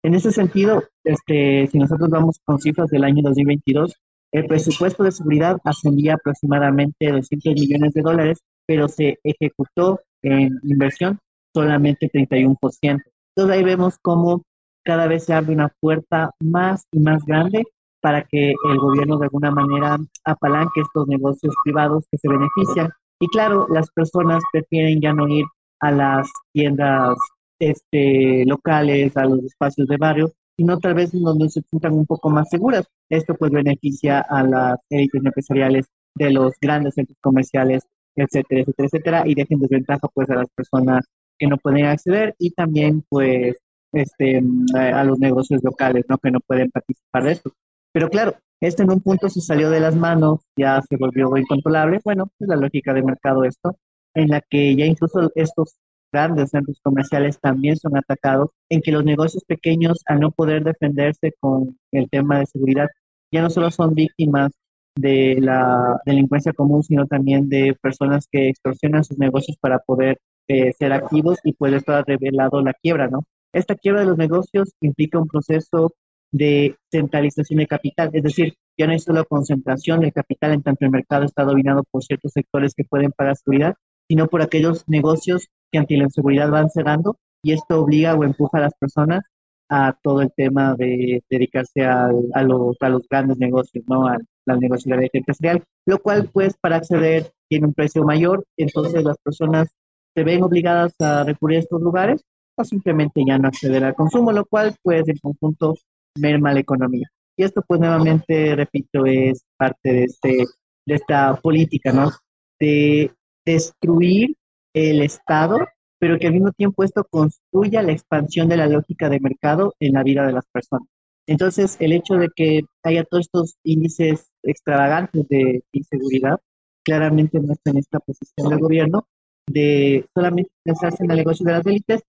[0.03, 3.95] En ese sentido, este, si nosotros vamos con cifras del año 2022,
[4.31, 11.17] el presupuesto de seguridad ascendía aproximadamente 200 millones de dólares, pero se ejecutó en inversión
[11.55, 13.01] solamente 31%.
[13.35, 14.43] Entonces ahí vemos cómo
[14.83, 17.63] cada vez se abre una puerta más y más grande
[18.01, 22.89] para que el gobierno de alguna manera apalanque estos negocios privados que se benefician.
[23.19, 25.45] Y claro, las personas prefieren ya no ir
[25.79, 27.17] a las tiendas
[27.59, 32.29] este, locales, a los espacios de barrio, sino tal vez donde se sientan un poco
[32.29, 32.85] más seguras.
[33.09, 37.83] Esto pues beneficia a las élites empresariales de los grandes centros comerciales,
[38.15, 41.05] etcétera, etcétera, etcétera, y dejen desventaja pues a las personas
[41.37, 43.55] que no pueden acceder y también pues
[43.93, 44.41] este,
[44.75, 46.17] a los negocios locales, ¿no?
[46.17, 47.51] Que no pueden participar de esto.
[47.97, 51.99] Pero claro, esto en un punto se salió de las manos, ya se volvió incontrolable.
[52.05, 53.75] Bueno, es la lógica de mercado esto,
[54.13, 55.77] en la que ya incluso estos
[56.11, 61.33] grandes centros comerciales también son atacados, en que los negocios pequeños, al no poder defenderse
[61.39, 62.87] con el tema de seguridad,
[63.31, 64.51] ya no solo son víctimas
[64.95, 70.71] de la delincuencia común, sino también de personas que extorsionan sus negocios para poder eh,
[70.73, 73.23] ser activos y pues esto ha revelado la quiebra, ¿no?
[73.53, 75.95] Esta quiebra de los negocios implica un proceso
[76.31, 80.85] de centralización de capital, es decir, ya no hay solo concentración de capital en tanto
[80.85, 83.75] el mercado está dominado por ciertos sectores que pueden pagar seguridad,
[84.07, 88.57] sino por aquellos negocios que ante la inseguridad van cerrando y esto obliga o empuja
[88.57, 89.23] a las personas
[89.69, 92.09] a todo el tema de dedicarse a,
[92.43, 94.07] los, a los grandes negocios, ¿no?
[94.07, 99.17] A la negociación empresarial, lo cual pues para acceder tiene un precio mayor, entonces las
[99.17, 99.69] personas
[100.15, 102.23] se ven obligadas a recurrir a estos lugares
[102.55, 105.75] o simplemente ya no acceder al consumo, lo cual pues en conjunto
[106.19, 107.07] merma la economía.
[107.35, 110.45] Y esto, pues nuevamente, repito, es parte de, este,
[110.85, 112.11] de esta política, ¿no?
[112.59, 113.11] De
[113.45, 114.35] destruir
[114.73, 115.59] el Estado,
[115.99, 119.93] pero que al mismo tiempo esto construya la expansión de la lógica de mercado en
[119.93, 120.87] la vida de las personas.
[121.27, 126.39] Entonces, el hecho de que haya todos estos índices extravagantes de inseguridad,
[126.83, 129.07] claramente muestra en esta posición del gobierno
[129.45, 132.01] de solamente pensarse en el negocio de las élites,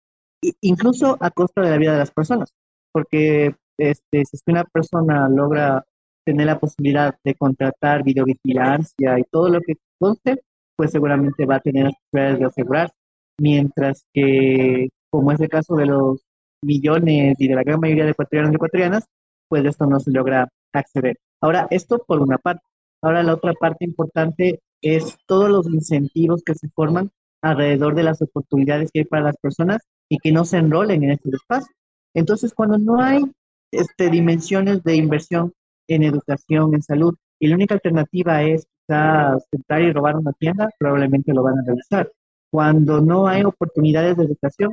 [0.61, 2.53] incluso a costa de la vida de las personas,
[2.92, 5.85] porque este, si es que una persona logra
[6.25, 10.43] tener la posibilidad de contratar videovigilancia y todo lo que conste,
[10.77, 12.93] pues seguramente va a tener las posibilidades de asegurar.
[13.41, 16.23] Mientras que, como es el caso de los
[16.62, 19.05] millones y de la gran mayoría de ecuatorianos y ecuatorianas,
[19.49, 21.17] pues esto no se logra acceder.
[21.41, 22.62] Ahora, esto por una parte.
[23.03, 27.11] Ahora, la otra parte importante es todos los incentivos que se forman
[27.43, 31.12] alrededor de las oportunidades que hay para las personas y que no se enrolen en
[31.12, 31.73] este espacio.
[32.14, 33.23] Entonces, cuando no hay
[33.70, 35.52] este, dimensiones de inversión
[35.88, 40.68] en educación, en salud, y la única alternativa es quizás entrar y robar una tienda,
[40.78, 42.11] probablemente lo van a realizar.
[42.50, 44.72] Cuando no hay oportunidades de educación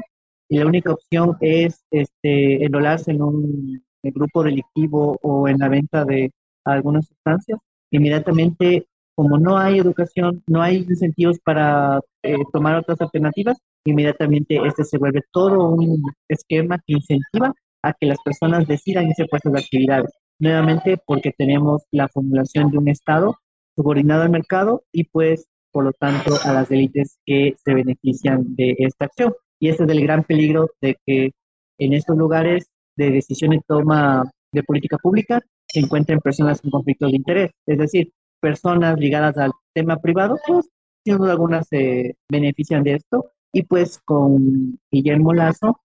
[0.50, 6.06] y la única opción es este, enrolarse en un grupo delictivo o en la venta
[6.06, 6.32] de
[6.64, 7.60] algunas sustancias,
[7.92, 14.84] inmediatamente, como no hay educación, no hay incentivos para eh, tomar otras alternativas, inmediatamente este
[14.84, 17.54] se vuelve todo un esquema que incentiva
[17.86, 20.12] a que las personas decidan ese puesto de actividades.
[20.40, 23.38] Nuevamente porque tenemos la formulación de un Estado
[23.76, 28.76] subordinado al mercado y pues por lo tanto a las élites que se benefician de
[28.80, 29.34] esta acción.
[29.60, 31.32] Y ese es el gran peligro de que
[31.78, 32.68] en estos lugares
[32.98, 37.78] de decisión y toma de política pública se encuentren personas con conflictos de interés, es
[37.78, 40.70] decir, personas ligadas al tema privado, pues
[41.04, 45.82] sin duda alguna se benefician de esto y pues con Guillermo Lazo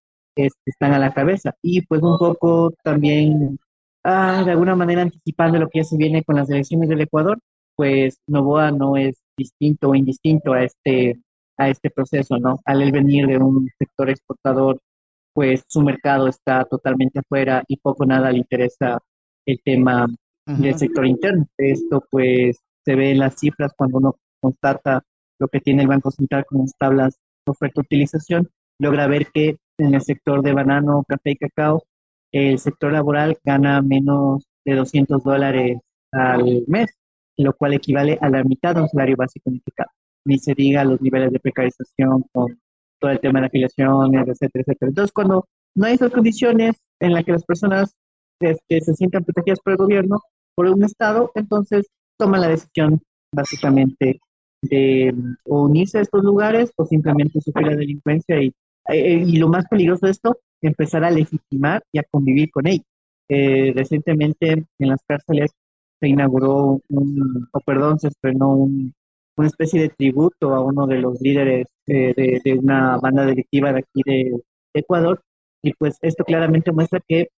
[0.66, 3.59] están a la cabeza y pues un poco también
[4.05, 7.38] ah, de alguna manera anticipando lo que ya se viene con las elecciones del Ecuador,
[7.76, 11.20] pues Novoa no es distinto o indistinto a este,
[11.57, 12.59] a este proceso, ¿no?
[12.64, 14.81] Al él venir de un sector exportador,
[15.33, 18.98] pues su mercado está totalmente afuera y poco nada le interesa
[19.46, 20.07] el tema
[20.46, 21.46] del sector interno.
[21.57, 25.03] Esto pues se ve en las cifras cuando uno constata
[25.38, 27.14] lo que tiene el Banco Central como tablas
[27.46, 31.83] de oferta-utilización, logra ver que en el sector de banano, café y cacao,
[32.33, 35.79] el sector laboral gana menos de 200 dólares
[36.12, 36.90] al mes,
[37.37, 39.90] lo cual equivale a la mitad de un salario básico unificado.
[40.25, 42.59] Ni se diga los niveles de precarización con
[43.01, 44.88] todo el tema de afiliaciones, etcétera, etcétera.
[44.90, 47.95] Entonces, cuando no hay esas condiciones en las que las personas
[48.40, 50.21] este, se sientan protegidas por el gobierno,
[50.55, 51.87] por un Estado, entonces
[52.19, 53.01] toman la decisión
[53.35, 54.21] básicamente
[54.62, 55.14] de
[55.47, 58.53] unirse a estos lugares o simplemente sufrir la delincuencia y
[58.92, 62.87] eh, y lo más peligroso de esto, empezar a legitimar y a convivir con ellos.
[63.29, 65.53] Eh, recientemente en las cárceles
[66.00, 68.92] se inauguró un, o perdón, se estrenó un,
[69.37, 73.72] una especie de tributo a uno de los líderes eh, de, de, una banda delictiva
[73.72, 74.40] de aquí de
[74.74, 75.22] Ecuador.
[75.62, 77.29] Y pues esto claramente muestra que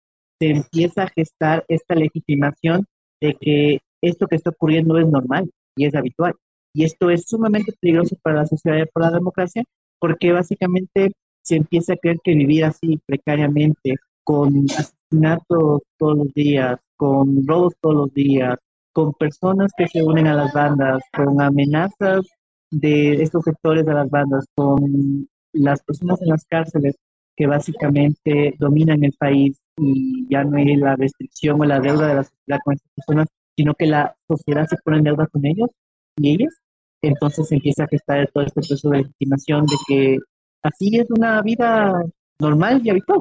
[0.40, 2.86] se empieza a gestar esta legitimación
[3.20, 6.34] de que esto que está ocurriendo es normal y es habitual.
[6.74, 9.64] Y esto es sumamente peligroso para la sociedad y para la democracia,
[10.00, 11.12] porque básicamente
[11.42, 17.74] se empieza a creer que vivir así precariamente, con asesinatos todos los días, con robos
[17.81, 18.57] todos los días,
[18.92, 22.26] con personas que se unen a las bandas, con amenazas
[22.70, 26.96] de estos sectores de las bandas, con las personas en las cárceles
[27.37, 32.14] que básicamente dominan el país y ya no hay la restricción o la deuda de
[32.14, 35.70] la sociedad con estas personas, sino que la sociedad se pone en deuda con ellos
[36.16, 36.55] y ellas.
[37.02, 40.18] Entonces empieza a gestar todo este proceso de legitimación de que
[40.62, 42.05] así es una vida
[42.38, 43.20] normal y habitual.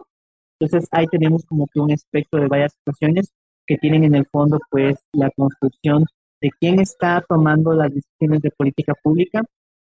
[0.60, 3.32] Entonces ahí tenemos como que un espectro de varias situaciones
[3.66, 6.06] que tienen en el fondo pues la construcción
[6.42, 9.44] de quién está tomando las decisiones de política pública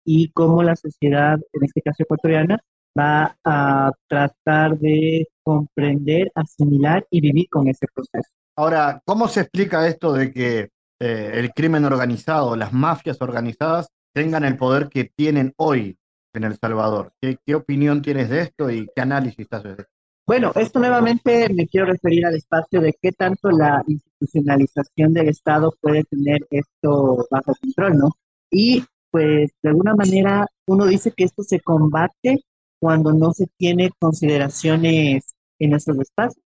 [0.06, 2.60] y cómo la sociedad, en este caso ecuatoriana,
[2.98, 8.30] va a tratar de comprender, asimilar y vivir con ese proceso.
[8.56, 14.46] Ahora, ¿cómo se explica esto de que eh, el crimen organizado, las mafias organizadas, tengan
[14.46, 15.98] el poder que tienen hoy
[16.38, 17.12] en El Salvador.
[17.22, 19.94] ¿Qué, opinión tienes de esto y qué análisis haces de esto?
[20.26, 25.74] Bueno, esto nuevamente me quiero referir al espacio de qué tanto la institucionalización del Estado
[25.80, 28.10] puede tener esto bajo control, ¿no?
[28.52, 32.44] Y pues de alguna manera uno dice que esto se combate
[32.80, 36.44] cuando no se tiene consideraciones en nuestros espacios.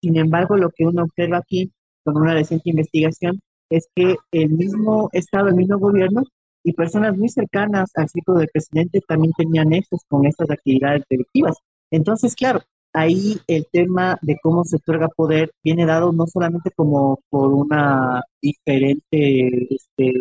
[0.00, 1.72] Sin embargo, lo que uno observa aquí
[2.04, 3.40] con una reciente investigación
[3.70, 6.24] es que el mismo Estado, el mismo gobierno,
[6.64, 11.56] y personas muy cercanas al círculo del presidente también tenían nexos con estas actividades delictivas.
[11.90, 12.60] Entonces, claro,
[12.92, 18.22] ahí el tema de cómo se otorga poder viene dado no solamente como por una
[18.40, 20.12] diferente, este,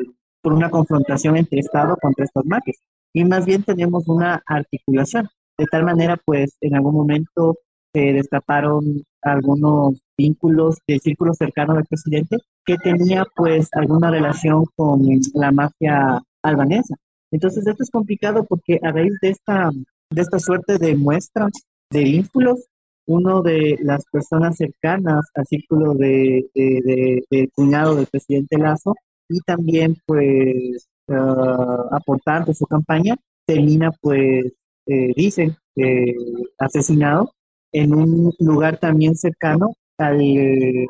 [0.41, 2.77] por una confrontación entre Estado contra estos mafias,
[3.13, 5.27] y más bien tenemos una articulación.
[5.57, 7.57] De tal manera, pues, en algún momento
[7.93, 15.01] se destaparon algunos vínculos del círculo cercano del presidente que tenía, pues, alguna relación con
[15.33, 16.95] la mafia albanesa.
[17.31, 19.69] Entonces, esto es complicado porque a raíz de esta,
[20.09, 21.51] de esta suerte de muestras
[21.89, 22.65] de vínculos,
[23.07, 28.95] uno de las personas cercanas al círculo de, de, cuñado del presidente Lazo
[29.27, 33.15] y también pues uh, aportante su campaña,
[33.45, 34.45] termina pues,
[34.87, 35.55] eh, dicen,
[36.59, 37.33] asesinado
[37.71, 39.73] en un lugar también cercano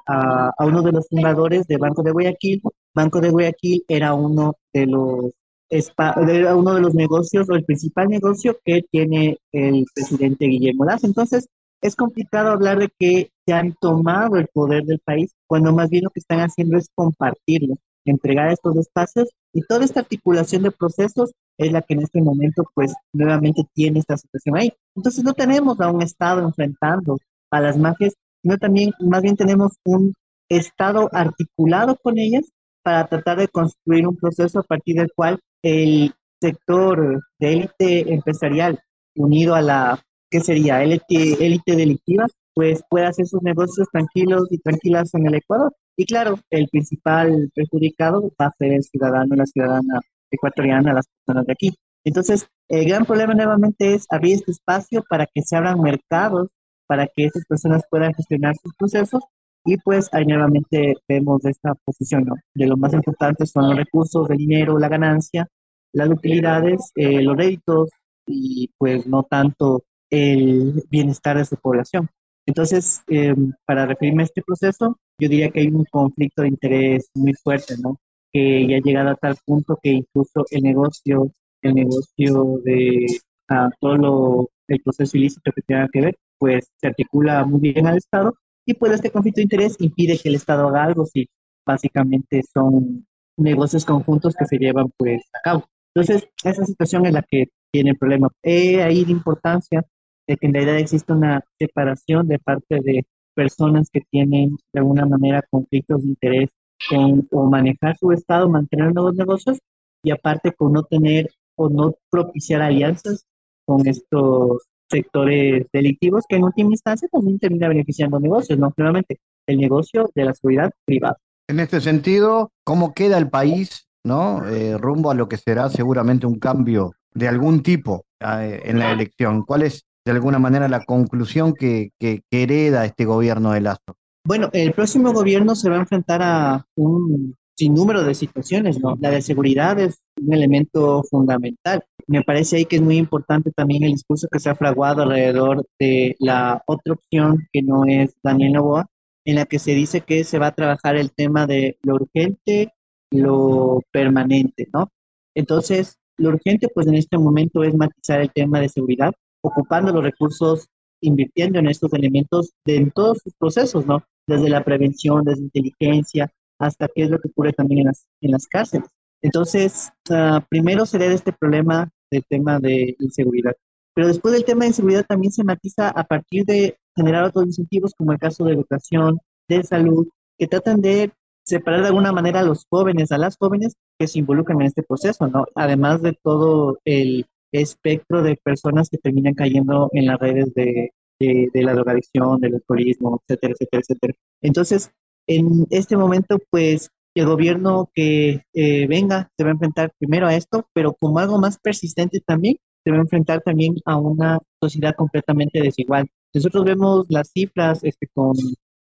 [0.07, 2.61] a, uno de los fundadores de Banco de Guayaquil.
[2.93, 5.31] Banco de Guayaquil era uno de los
[5.71, 11.07] era uno de los negocios o el principal negocio que tiene el presidente Guillermo Lazo.
[11.07, 11.47] Entonces,
[11.81, 16.03] es complicado hablar de que se han tomado el poder del país cuando más bien
[16.03, 21.31] lo que están haciendo es compartirlo, entregar estos espacios y toda esta articulación de procesos
[21.57, 24.73] es la que en este momento pues nuevamente tiene esta situación ahí.
[24.95, 27.17] Entonces no tenemos a un Estado enfrentando
[27.49, 30.13] a las mafias, sino también más bien tenemos un
[30.49, 32.45] Estado articulado con ellas
[32.83, 38.79] para tratar de construir un proceso a partir del cual el sector de élite empresarial
[39.15, 40.83] unido a la, ¿qué sería?
[40.83, 45.73] Élite, élite delictiva, pues puede hacer sus negocios tranquilos y tranquilas en el Ecuador.
[45.95, 50.01] Y claro, el principal perjudicado va a ser el ciudadano, la ciudadana
[50.31, 51.73] ecuatoriana, las personas de aquí.
[52.03, 56.49] Entonces, el gran problema nuevamente es abrir este espacio para que se abran mercados,
[56.87, 59.23] para que esas personas puedan gestionar sus procesos
[59.65, 62.35] y pues ahí nuevamente vemos esta posición, ¿no?
[62.53, 65.47] De lo más importante son los recursos, el dinero, la ganancia,
[65.93, 67.89] las utilidades, eh, los réditos
[68.25, 72.09] y pues no tanto el bienestar de su población.
[72.45, 77.09] Entonces, em, para referirme a este proceso, yo diría que hay un conflicto de interés
[77.13, 77.99] muy fuerte, ¿no?
[78.33, 81.31] Que ya ha llegado a tal punto que incluso el negocio,
[81.61, 83.05] el negocio de
[83.49, 87.87] ah, todo lo, el proceso ilícito que tenga que ver, pues se articula muy bien
[87.87, 88.33] al Estado
[88.71, 91.27] y pues este conflicto de interés impide que el Estado haga algo si
[91.65, 93.05] básicamente son
[93.37, 95.65] negocios conjuntos que se llevan pues a cabo.
[95.93, 98.29] Entonces, esa situación es la que tiene el problema.
[98.41, 99.85] He ahí la importancia
[100.25, 103.05] de que en realidad existe una separación de parte de
[103.35, 106.49] personas que tienen de alguna manera conflictos de interés
[106.89, 109.59] con o manejar su estado, mantener nuevos negocios
[110.03, 113.25] y aparte con no tener o no propiciar alianzas
[113.65, 119.57] con estos sectores delictivos que en última instancia también termina beneficiando negocios, no nuevamente el
[119.57, 121.17] negocio de la seguridad privada.
[121.47, 124.47] En este sentido, ¿cómo queda el país ¿no?
[124.47, 128.91] Eh, rumbo a lo que será seguramente un cambio de algún tipo eh, en la
[128.91, 129.43] elección?
[129.43, 133.95] ¿Cuál es de alguna manera la conclusión que, que, hereda este gobierno de Lazo?
[134.25, 138.97] Bueno, el próximo gobierno se va a enfrentar a un sinnúmero de situaciones, ¿no?
[138.99, 141.83] La de seguridad es un elemento fundamental.
[142.07, 145.65] Me parece ahí que es muy importante también el discurso que se ha fraguado alrededor
[145.79, 148.87] de la otra opción que no es Daniel Novoa,
[149.25, 152.73] en la que se dice que se va a trabajar el tema de lo urgente,
[153.11, 154.89] lo permanente, ¿no?
[155.35, 160.03] Entonces, lo urgente, pues en este momento es matizar el tema de seguridad, ocupando los
[160.03, 160.67] recursos,
[161.01, 164.03] invirtiendo en estos elementos de, en todos sus procesos, ¿no?
[164.27, 166.31] Desde la prevención, desde inteligencia,
[166.61, 168.89] hasta qué es lo que ocurre también en las, en las cárceles.
[169.21, 173.53] Entonces, uh, primero se de este problema del tema de inseguridad.
[173.93, 177.93] Pero después del tema de inseguridad también se matiza a partir de generar otros incentivos,
[177.95, 180.07] como el caso de educación, de salud,
[180.37, 181.11] que tratan de
[181.43, 184.83] separar de alguna manera a los jóvenes, a las jóvenes que se involucran en este
[184.83, 185.45] proceso, ¿no?
[185.55, 191.63] Además de todo el espectro de personas que terminan cayendo en las redes de, de,
[191.63, 194.13] la drogadicción, del alcoholismo, etcétera, etcétera, etcétera.
[194.41, 194.91] Entonces,
[195.27, 200.35] en este momento, pues, el gobierno que eh, venga se va a enfrentar primero a
[200.35, 204.95] esto, pero como algo más persistente también, se va a enfrentar también a una sociedad
[204.95, 206.07] completamente desigual.
[206.33, 208.33] Nosotros vemos las cifras este, con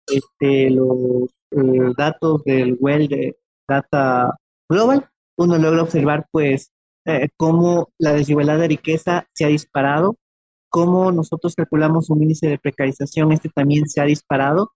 [0.08, 3.36] este, los eh, datos del Well
[3.68, 4.36] Data
[4.70, 5.08] Global,
[5.38, 6.72] uno logra observar pues
[7.06, 10.18] eh, cómo la desigualdad de riqueza se ha disparado,
[10.70, 14.72] cómo nosotros calculamos un índice de precarización, este también se ha disparado,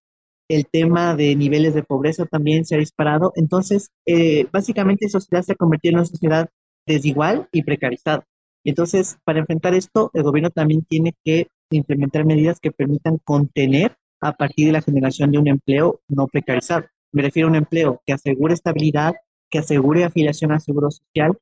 [0.50, 3.32] el tema de niveles de pobreza también se ha disparado.
[3.36, 6.50] Entonces, eh, básicamente la sociedad se ha convertido en una sociedad
[6.86, 8.26] desigual y precarizada.
[8.64, 14.34] Entonces, para enfrentar esto, el gobierno también tiene que implementar medidas que permitan contener a
[14.34, 16.86] partir de la generación de un empleo no precarizado.
[17.12, 19.14] Me refiero a un empleo que asegure estabilidad,
[19.50, 21.38] que asegure afiliación al seguro social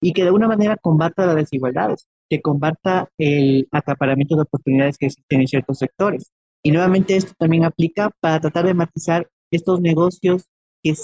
[0.00, 5.06] y que de alguna manera combata las desigualdades, que combata el acaparamiento de oportunidades que
[5.06, 6.32] existen en ciertos sectores.
[6.62, 10.44] Y nuevamente esto también aplica para tratar de matizar estos negocios
[10.82, 10.94] que,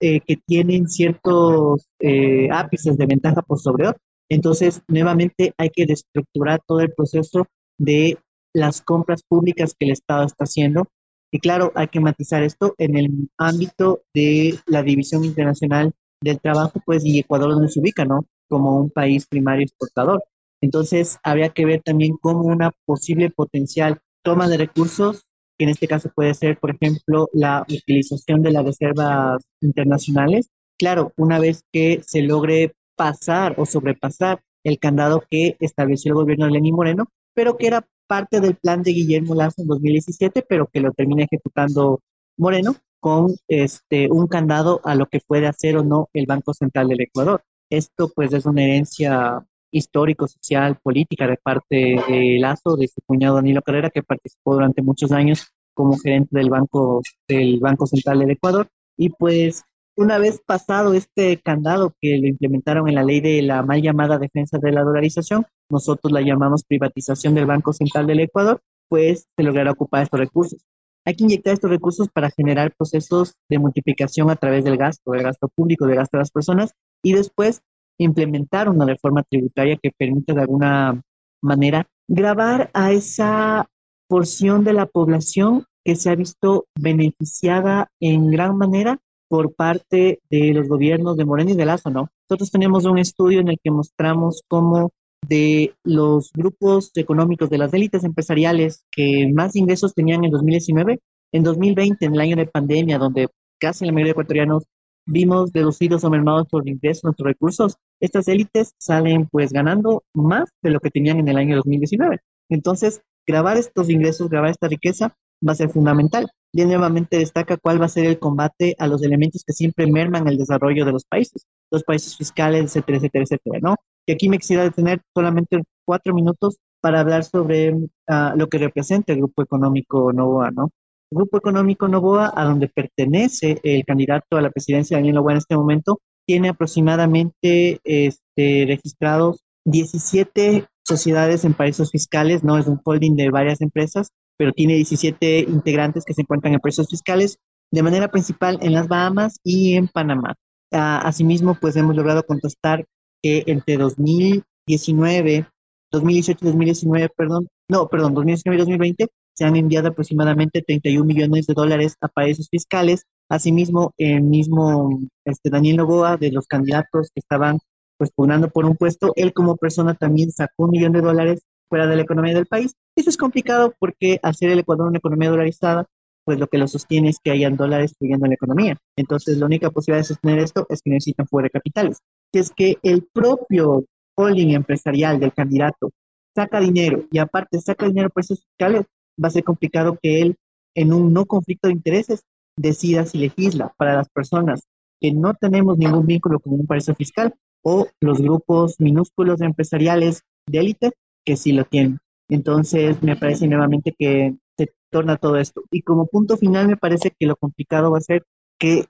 [0.00, 4.02] eh, que tienen ciertos eh, ápices de ventaja por sobre otros.
[4.28, 7.46] Entonces, nuevamente hay que destructurar todo el proceso
[7.78, 8.18] de
[8.54, 10.88] las compras públicas que el Estado está haciendo.
[11.30, 16.80] Y claro, hay que matizar esto en el ámbito de la División Internacional del Trabajo,
[16.84, 18.26] pues, y Ecuador donde se ubica, ¿no?
[18.48, 20.24] Como un país primario exportador.
[20.62, 25.22] Entonces, habría que ver también cómo una posible potencial toma de recursos,
[25.56, 30.50] que en este caso puede ser, por ejemplo, la utilización de las reservas internacionales.
[30.76, 36.46] Claro, una vez que se logre pasar o sobrepasar el candado que estableció el gobierno
[36.46, 40.66] de Lenín Moreno, pero que era parte del plan de Guillermo Lazo en 2017, pero
[40.66, 42.00] que lo termina ejecutando
[42.36, 46.88] Moreno con este, un candado a lo que puede hacer o no el Banco Central
[46.88, 47.44] del Ecuador.
[47.70, 49.46] Esto pues es una herencia
[49.76, 54.82] histórico, social, política de parte de Lazo, de su cuñado Danilo Carrera, que participó durante
[54.82, 58.68] muchos años como gerente del Banco, del Banco Central del Ecuador.
[58.96, 59.62] Y pues
[59.96, 64.18] una vez pasado este candado que lo implementaron en la ley de la mal llamada
[64.18, 69.42] defensa de la dolarización, nosotros la llamamos privatización del Banco Central del Ecuador, pues se
[69.42, 70.60] logrará ocupar estos recursos.
[71.04, 75.22] Hay que inyectar estos recursos para generar procesos de multiplicación a través del gasto, del
[75.22, 76.72] gasto público, del gasto de las personas,
[77.02, 77.62] y después
[77.98, 81.00] implementar una reforma tributaria que permita de alguna
[81.42, 83.68] manera grabar a esa
[84.08, 90.52] porción de la población que se ha visto beneficiada en gran manera por parte de
[90.52, 92.08] los gobiernos de Moreno y de Lazo, ¿no?
[92.28, 94.90] Nosotros tenemos un estudio en el que mostramos cómo
[95.28, 101.00] de los grupos económicos, de las élites empresariales que más ingresos tenían en 2019,
[101.32, 103.28] en 2020, en el año de pandemia, donde
[103.58, 104.64] casi la mayoría de ecuatorianos
[105.06, 110.70] vimos deducidos o mermados por ingresos, nuestros recursos, estas élites salen pues ganando más de
[110.70, 112.20] lo que tenían en el año 2019.
[112.48, 116.28] Entonces, grabar estos ingresos, grabar esta riqueza va a ser fundamental.
[116.52, 120.26] Y nuevamente destaca cuál va a ser el combate a los elementos que siempre merman
[120.26, 123.76] el desarrollo de los países, los países fiscales, etcétera, etcétera, etcétera, ¿no?
[124.06, 129.12] Y aquí me quisiera detener solamente cuatro minutos para hablar sobre uh, lo que representa
[129.12, 130.70] el Grupo Económico Novoa, ¿no?
[131.10, 135.56] Grupo Económico Novoa, a donde pertenece el candidato a la presidencia Daniel Novoa en este
[135.56, 143.30] momento, tiene aproximadamente este, registrados 17 sociedades en paraísos fiscales, no es un holding de
[143.30, 147.38] varias empresas, pero tiene 17 integrantes que se encuentran en paraísos fiscales,
[147.72, 150.34] de manera principal en las Bahamas y en Panamá.
[150.72, 152.84] Ah, asimismo, pues hemos logrado contestar
[153.22, 155.48] que entre 2019,
[155.92, 161.46] 2018 y 2019, perdón, no, perdón, 2019 y 2020, se han enviado aproximadamente 31 millones
[161.46, 163.04] de dólares a paraísos fiscales.
[163.28, 167.58] Asimismo, el mismo este, Daniel Novoa, de los candidatos que estaban
[167.98, 171.86] pues pugnando por un puesto, él como persona también sacó un millón de dólares fuera
[171.86, 172.74] de la economía del país.
[172.94, 175.86] Eso es complicado porque al ser el Ecuador una economía dolarizada,
[176.24, 178.76] pues lo que lo sostiene es que hayan dólares fluyendo en la economía.
[178.96, 181.98] Entonces, la única posibilidad de sostener esto es que necesitan fuera de capitales.
[182.32, 183.84] Que es que el propio
[184.16, 185.90] holding empresarial del candidato
[186.34, 188.86] saca dinero y aparte saca dinero por esos fiscales,
[189.22, 190.36] va a ser complicado que él,
[190.74, 192.22] en un no conflicto de intereses,
[192.56, 194.62] decida si legisla para las personas
[195.00, 200.58] que no tenemos ningún vínculo con un paraíso fiscal o los grupos minúsculos empresariales de
[200.58, 200.92] élite
[201.24, 201.98] que sí lo tienen.
[202.28, 205.62] Entonces, me parece nuevamente que se torna todo esto.
[205.70, 208.24] Y como punto final, me parece que lo complicado va a ser
[208.58, 208.86] que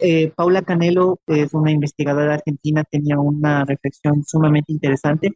[0.00, 5.32] eh, Paula Canelo es una investigadora argentina, tenía una reflexión sumamente interesante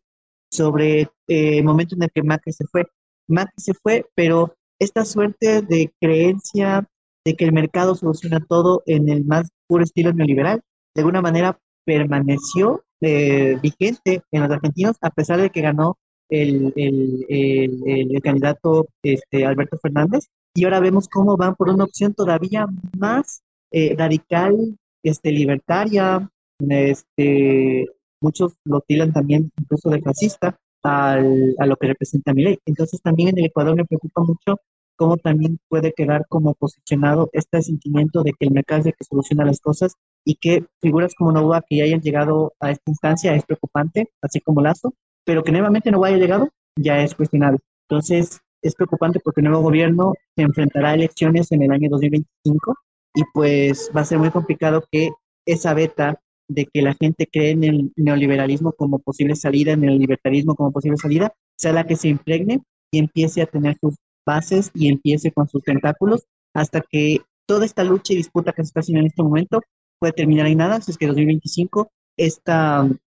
[0.51, 2.87] sobre eh, el momento en el que Macri se fue.
[3.31, 6.87] Macri se fue, pero esta suerte de creencia
[7.25, 10.63] de que el mercado soluciona todo en el más puro estilo neoliberal,
[10.95, 16.73] de alguna manera permaneció eh, vigente en los argentinos, a pesar de que ganó el,
[16.77, 22.67] el, el, candidato este, Alberto Fernández, y ahora vemos cómo van por una opción todavía
[22.99, 26.29] más eh, radical, este, libertaria,
[26.59, 27.87] este,
[28.21, 32.59] muchos lo tiran también incluso de fascista al, a lo que representa mi ley.
[32.67, 34.61] Entonces también en el Ecuador me preocupa mucho
[34.97, 39.05] cómo también puede quedar como posicionado este sentimiento de que el mercado es el que
[39.05, 39.95] soluciona las cosas
[40.27, 44.41] y que figuras como Novoa que ya hayan llegado a esta instancia es preocupante, así
[44.41, 44.93] como Lazo,
[45.25, 47.61] pero que nuevamente no haya llegado ya es cuestionable.
[47.89, 52.75] Entonces es preocupante porque el nuevo gobierno se enfrentará a elecciones en el año 2025
[53.15, 55.11] y pues va a ser muy complicado que
[55.47, 56.21] esa beta
[56.51, 60.73] de que la gente cree en el neoliberalismo como posible salida, en el libertarismo como
[60.73, 63.95] posible salida, sea la que se impregne y empiece a tener sus
[64.27, 66.25] bases y empiece con sus tentáculos
[66.55, 69.63] hasta que toda esta lucha y disputa que se está haciendo en este momento
[69.99, 72.53] puede terminar en nada, si es que 2025 este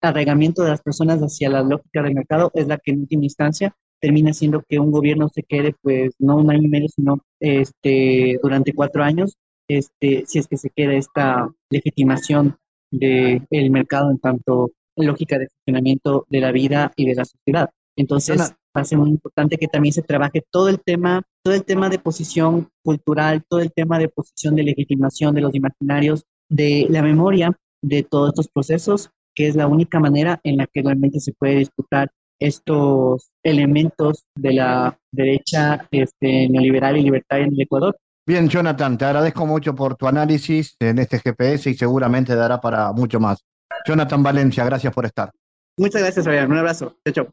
[0.02, 3.74] arraigamiento de las personas hacia la lógica del mercado es la que en última instancia
[4.00, 8.38] termina siendo que un gobierno se quede pues no un año y medio, sino este,
[8.42, 9.36] durante cuatro años,
[9.68, 12.56] este, si es que se queda esta legitimación
[12.90, 17.70] del el mercado en tanto lógica de funcionamiento de la vida y de la sociedad.
[17.96, 21.64] Entonces, va a ser muy importante que también se trabaje todo el tema, todo el
[21.64, 26.86] tema de posición cultural, todo el tema de posición de legitimación de los imaginarios, de
[26.90, 31.20] la memoria de todos estos procesos, que es la única manera en la que realmente
[31.20, 32.10] se puede disputar
[32.40, 37.98] estos elementos de la derecha este, neoliberal y libertaria en el Ecuador.
[38.28, 42.92] Bien, Jonathan, te agradezco mucho por tu análisis en este GPS y seguramente dará para
[42.92, 43.42] mucho más.
[43.86, 45.32] Jonathan Valencia, gracias por estar.
[45.78, 46.52] Muchas gracias, Fabián.
[46.52, 46.94] Un abrazo.
[47.10, 47.30] Chao.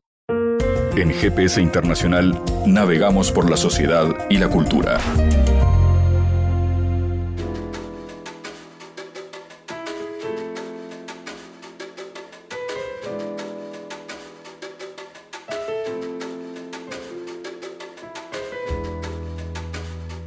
[0.96, 4.98] En GPS Internacional navegamos por la sociedad y la cultura.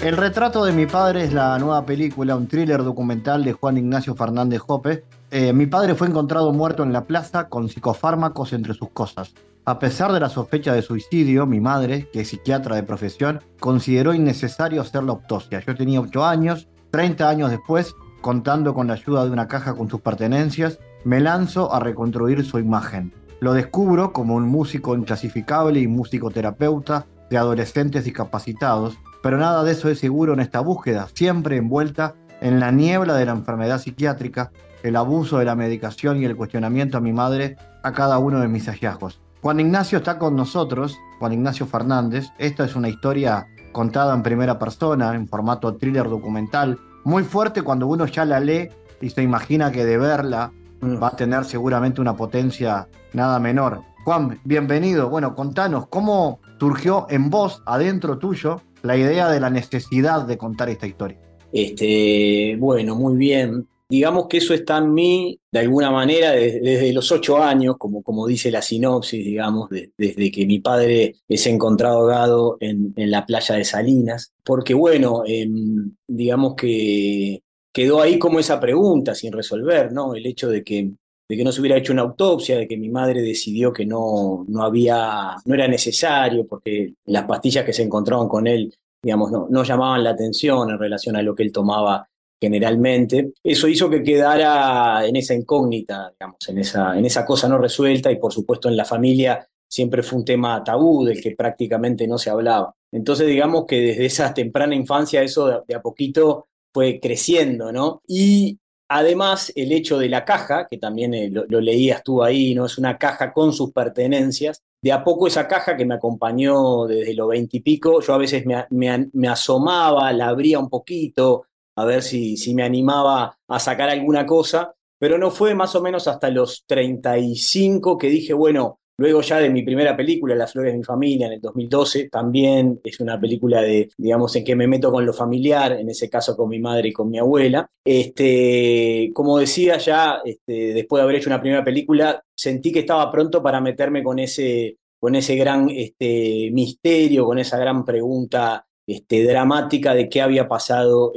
[0.09, 4.15] El retrato de mi padre es la nueva película, un thriller documental de Juan Ignacio
[4.15, 5.05] Fernández Jope.
[5.31, 9.35] Eh, mi padre fue encontrado muerto en la plaza con psicofármacos entre sus cosas.
[9.67, 14.15] A pesar de la sospecha de suicidio, mi madre, que es psiquiatra de profesión, consideró
[14.15, 15.61] innecesario hacer la autopsia.
[15.61, 19.91] Yo tenía 8 años, 30 años después, contando con la ayuda de una caja con
[19.91, 23.13] sus pertenencias, me lanzo a reconstruir su imagen.
[23.41, 29.73] Lo descubro como un músico inclasificable y músico terapeuta de adolescentes discapacitados, pero nada de
[29.73, 34.53] eso es seguro en esta búsqueda, siempre envuelta en la niebla de la enfermedad psiquiátrica,
[34.83, 38.49] el abuso de la medicación y el cuestionamiento a mi madre a cada uno de
[38.49, 39.21] mis hallazgos.
[39.43, 42.29] Juan Ignacio está con nosotros, Juan Ignacio Fernández.
[42.39, 47.87] Esta es una historia contada en primera persona, en formato thriller documental, muy fuerte cuando
[47.87, 48.69] uno ya la lee
[49.01, 51.03] y se imagina que de verla mm.
[51.03, 53.83] va a tener seguramente una potencia nada menor.
[54.05, 55.09] Juan, bienvenido.
[55.09, 60.69] Bueno, contanos, ¿cómo surgió en vos, adentro tuyo, la idea de la necesidad de contar
[60.69, 61.19] esta historia?
[61.53, 63.67] Este, bueno, muy bien.
[63.91, 68.27] Digamos que eso está en mí de alguna manera desde, los ocho años, como, como
[68.27, 73.65] dice la sinopsis, digamos, desde que mi padre se encontrado ahogado en, la playa de
[73.65, 80.15] Salinas, porque bueno, em, digamos que quedó ahí como esa pregunta sin resolver, ¿no?
[80.15, 80.91] El hecho de que
[81.29, 84.45] de que no se hubiera hecho una autopsia, de que mi madre decidió que no,
[84.49, 89.47] no había, no era necesario, porque las pastillas que se encontraban con él, digamos, no,
[89.51, 92.09] no llamaban la atención en relación a lo que él tomaba
[92.41, 93.33] generalmente.
[93.43, 98.11] Eso hizo que quedara en esa incógnita, digamos, en esa, en esa cosa no resuelta
[98.11, 102.17] y por supuesto en la familia siempre fue un tema tabú del que prácticamente no
[102.17, 102.75] se hablaba.
[102.91, 108.01] Entonces digamos que desde esa temprana infancia eso de, a poquito fue creciendo, ¿no?
[108.07, 108.59] Y
[108.91, 112.65] Además, el hecho de la caja, que también eh, lo, leías tú ahí, ¿no?
[112.67, 114.63] Es una caja con sus pertenencias.
[114.81, 119.29] De a poco esa caja que me acompañó desde los veintipico, yo a veces me,
[119.29, 124.73] asomaba, la abría un poquito, a ver si, si me animaba a sacar alguna cosa,
[124.99, 129.49] pero no fue más o menos hasta los 35 que dije, bueno, Luego ya de
[129.49, 133.63] mi primera película, Las flores de mi familia, en el 2012, también es una película
[133.63, 136.89] de, digamos, en que me meto con lo familiar, en ese caso con mi madre
[136.89, 137.71] y con mi abuela.
[137.85, 143.09] Este, como decía ya, este, después de haber hecho una primera película, sentí que estaba
[143.13, 149.23] pronto para meterme con ese, con ese gran este, misterio, con esa gran pregunta este,
[149.23, 151.13] dramática de qué había pasado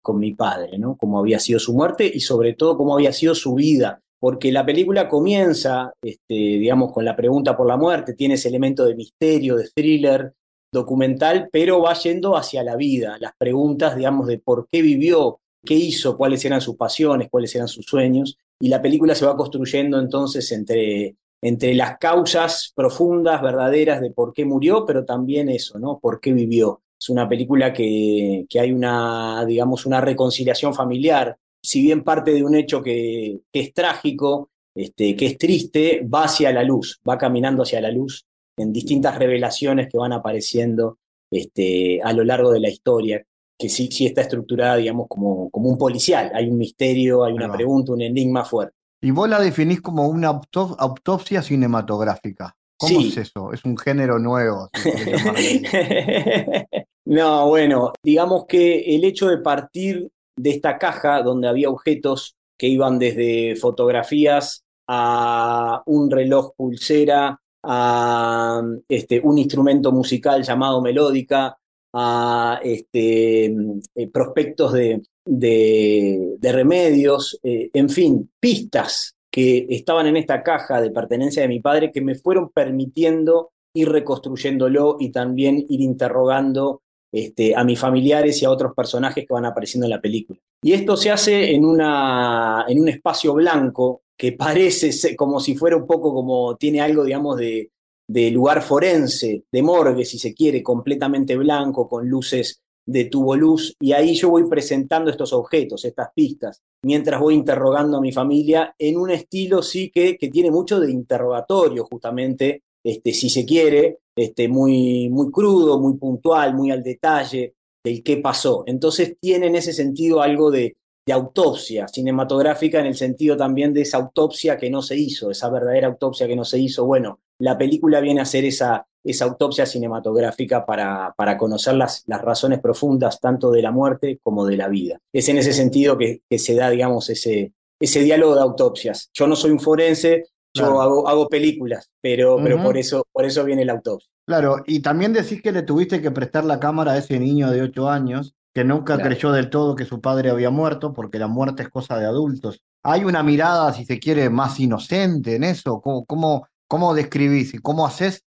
[0.00, 0.96] con mi padre, ¿no?
[0.96, 4.64] Cómo había sido su muerte y sobre todo cómo había sido su vida porque la
[4.64, 9.56] película comienza, este, digamos, con la pregunta por la muerte, tiene ese elemento de misterio,
[9.56, 10.32] de thriller,
[10.72, 15.74] documental, pero va yendo hacia la vida, las preguntas, digamos, de por qué vivió, qué
[15.74, 19.98] hizo, cuáles eran sus pasiones, cuáles eran sus sueños, y la película se va construyendo
[19.98, 25.98] entonces entre, entre las causas profundas, verdaderas de por qué murió, pero también eso, ¿no?
[25.98, 26.82] ¿Por qué vivió?
[26.98, 31.36] Es una película que, que hay una, digamos, una reconciliación familiar
[31.66, 36.52] si bien parte de un hecho que, es trágico, este, que es triste, va hacia
[36.52, 38.24] la luz, va caminando hacia la luz
[38.56, 40.98] en distintas revelaciones que van apareciendo
[41.28, 43.20] este, a lo largo de la historia,
[43.58, 46.30] que sí, sí está estructurada, digamos, como, como un policial.
[46.34, 48.76] Hay un misterio, hay una pregunta, un enigma fuerte.
[49.02, 50.40] Y vos la definís como una
[50.78, 52.56] autopsia cinematográfica.
[52.76, 53.52] ¿Cómo es eso?
[53.52, 54.70] Es un género nuevo.
[57.06, 62.68] no, bueno, digamos que el hecho de partir de esta caja donde había objetos que
[62.68, 71.58] iban desde fotografías a un reloj pulsera, a este, un instrumento musical llamado melódica,
[71.92, 80.80] a este, eh, prospectos de, remedios, eh, en fin, pistas que estaban en esta caja
[80.80, 86.82] de pertenencia de mi padre que me fueron permitiendo ir reconstruyéndolo y también ir interrogando
[87.16, 90.38] este, a mis familiares y a otros personajes que van apareciendo en la película.
[90.62, 95.78] Y esto se hace en, una, en un espacio blanco que parece como si fuera
[95.78, 97.70] un poco como, tiene algo, digamos, de,
[98.06, 103.74] de lugar forense, de morgue, si se quiere, completamente blanco, con luces de tubo luz,
[103.80, 108.74] y ahí yo voy presentando estos objetos, estas pistas, mientras voy interrogando a mi familia
[108.78, 114.00] en un estilo sí que, que tiene mucho de interrogatorio, justamente este, si se quiere,
[114.16, 117.54] este, muy, muy crudo, muy puntual, muy al detalle
[117.84, 118.64] del qué pasó.
[118.66, 120.76] Entonces tiene en ese sentido algo de,
[121.08, 125.86] autopsia cinematográfica en el sentido también de esa autopsia que no se hizo, esa verdadera
[125.86, 126.84] autopsia que no se hizo.
[126.84, 132.22] Bueno, la película viene a hacer esa, esa autopsia cinematográfica para, para conocer las, las,
[132.22, 134.98] razones profundas tanto de la muerte como de la vida.
[135.12, 139.10] Es en ese sentido que, que se da, digamos, ese, ese diálogo de autopsias.
[139.14, 140.24] Yo no soy un forense,
[140.56, 144.10] yo hago, hago películas, pero, pero por, eso, por eso viene la autopsia.
[144.26, 147.62] Claro, y también decís que le tuviste que prestar la cámara a ese niño de
[147.62, 151.62] 8 años que nunca creyó del todo que su padre había muerto, porque la muerte
[151.62, 152.62] es cosa de adultos.
[152.82, 155.80] Hay una mirada, si se quiere, más inocente en eso.
[155.82, 158.24] ¿Cómo, cómo, cómo describís y cómo haces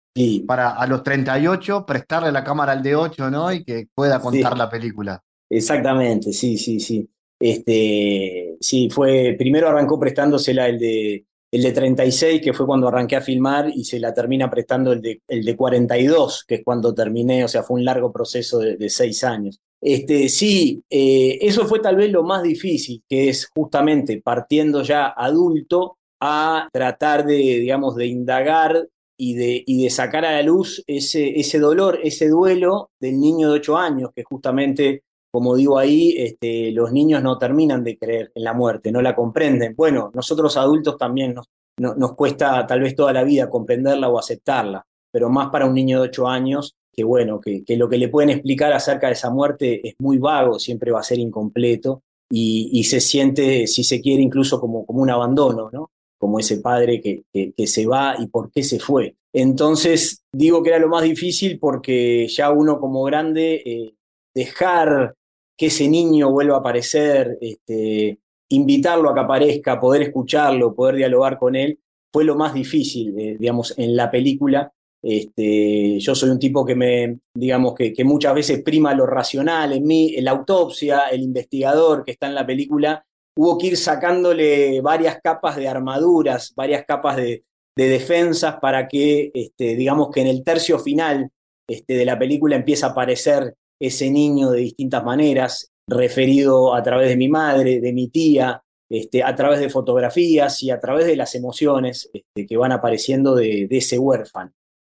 [0.48, 3.52] para a los 38 prestarle la cámara al de 8, ¿no?
[3.52, 5.22] Y que pueda contar la película.
[5.50, 7.10] Exactamente, sí, sí, sí.
[7.40, 13.16] Este, sí, fue, primero arrancó prestándosela el de, el de 36, que fue cuando arranqué
[13.16, 16.96] a filmar, y se la termina prestando el de, el de 42, que es cuando
[16.96, 19.60] terminé, o sea, fue un largo proceso de, seis años.
[19.80, 25.14] Este, sí, eh, eso fue tal vez lo más difícil, que es justamente partiendo ya
[25.16, 30.84] adulto a tratar de, digamos, de indagar y de, y de sacar a la luz
[30.88, 36.14] ese, ese dolor, ese duelo del niño de 8 años, que justamente, como digo ahí,
[36.16, 39.74] este, los niños no terminan de creer en la muerte, no la comprenden.
[39.76, 41.50] Bueno, nosotros adultos también nos,
[41.98, 46.00] nos cuesta tal vez toda la vida comprenderla o aceptarla, pero más para un niño
[46.00, 49.88] de 8 años que bueno, que, lo que le pueden explicar acerca de esa muerte
[49.88, 54.60] es muy vago, siempre va a ser incompleto y, se siente, si se quiere, incluso
[54.62, 55.90] como, como un abandono, ¿no?
[56.20, 59.16] Como ese padre que, que, se va y por qué se fue.
[59.34, 63.96] Entonces, digo que era lo más difícil porque ya uno como grande, eh,
[64.36, 65.16] dejar
[65.58, 71.38] que ese niño vuelva a aparecer, este, invitarlo a que aparezca, poder escucharlo, poder dialogar
[71.38, 71.80] con él,
[72.12, 74.72] fue lo más difícil, eh, digamos, en la película.
[75.02, 79.74] Este, yo soy un tipo que me, digamos, que, muchas veces prima lo racional.
[79.74, 83.04] En mí, la autopsia, el investigador que está en la película,
[83.36, 87.44] hubo que ir sacándole varias capas de armaduras, varias capas de,
[87.76, 91.32] defensas para que, este, digamos, que en el tercio final
[91.68, 97.10] este, de la película empiece a aparecer ese niño de distintas maneras, referido a través
[97.10, 101.16] de mi madre, de mi tía, este, a través de fotografías y a través de
[101.16, 104.52] las emociones este, que van apareciendo de, ese huérfano.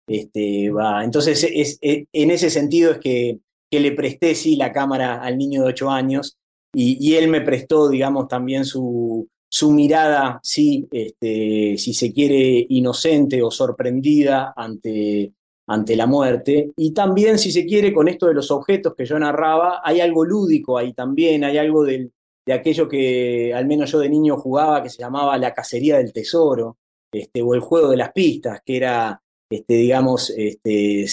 [0.08, 1.04] Este, va.
[1.04, 3.40] Entonces, es, en ese sentido es que,
[3.72, 6.38] que, le presté, sí, la cámara al niño de 8 años
[6.78, 13.42] y, él me prestó, digamos, también su, su mirada, sí, este, si se quiere, inocente
[13.42, 15.32] o sorprendida ante,
[15.68, 16.72] ante la muerte.
[16.78, 20.26] Y también, si se quiere, con esto de los objetos que yo narraba, hay algo
[20.26, 22.12] lúdico ahí también, hay algo de
[22.52, 26.78] aquello que al menos yo de niño jugaba, que se llamaba la cacería del tesoro,
[27.12, 31.06] este, o el juego de las pistas, que era este, digamos, este,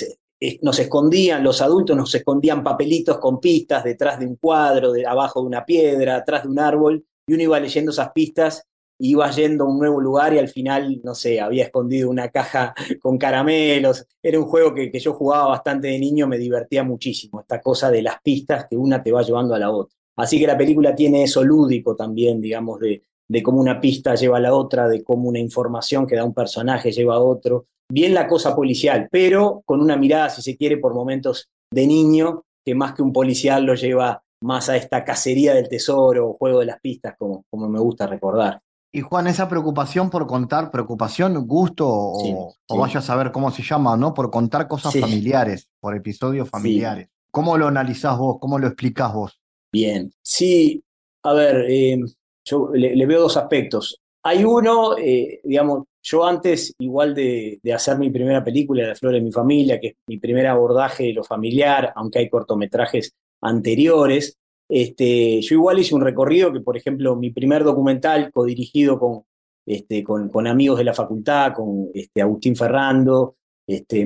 [0.62, 5.40] nos escondían, los adultos nos escondían papelitos con pistas detrás de un cuadro, de, abajo
[5.40, 8.64] de una piedra, atrás de un árbol, y uno iba leyendo esas pistas,
[9.02, 12.74] iba yendo a un nuevo lugar y al final, no sé, había escondido una caja
[13.00, 14.06] con caramelos.
[14.22, 17.90] Era un juego que, que yo jugaba bastante de niño, me divertía muchísimo, esta cosa
[17.90, 19.96] de las pistas que una te va llevando a la otra.
[20.16, 24.36] Así que la película tiene eso lúdico también, digamos, de, de cómo una pista lleva
[24.36, 28.14] a la otra, de cómo una información que da un personaje lleva a otro bien
[28.14, 32.74] la cosa policial, pero con una mirada, si se quiere, por momentos de niño, que
[32.74, 36.66] más que un policial lo lleva más a esta cacería del tesoro o juego de
[36.66, 38.62] las pistas, como, como me gusta recordar.
[38.94, 43.96] Y Juan, esa preocupación por contar, preocupación, gusto o, vaya a saber cómo se llama,
[43.96, 44.12] ¿no?
[44.12, 47.08] Por contar cosas familiares, por episodios familiares.
[47.30, 48.36] ¿Cómo lo analizás vos?
[48.38, 49.40] ¿Cómo lo explicás vos?
[49.72, 50.84] Bien, sí,
[51.22, 51.98] a ver, eh,
[52.44, 53.98] yo le, veo dos aspectos.
[54.24, 59.22] Hay uno, eh, digamos, yo antes, igual de, hacer mi primera película, La Flor de
[59.22, 64.36] mi Familia, que es mi primer abordaje de lo familiar, aunque hay cortometrajes anteriores,
[64.72, 69.24] este, yo igual hice un recorrido que, por ejemplo, mi primer documental codirigido con,
[69.66, 73.36] este, con, con amigos de la facultad, con este, Agustín Ferrando,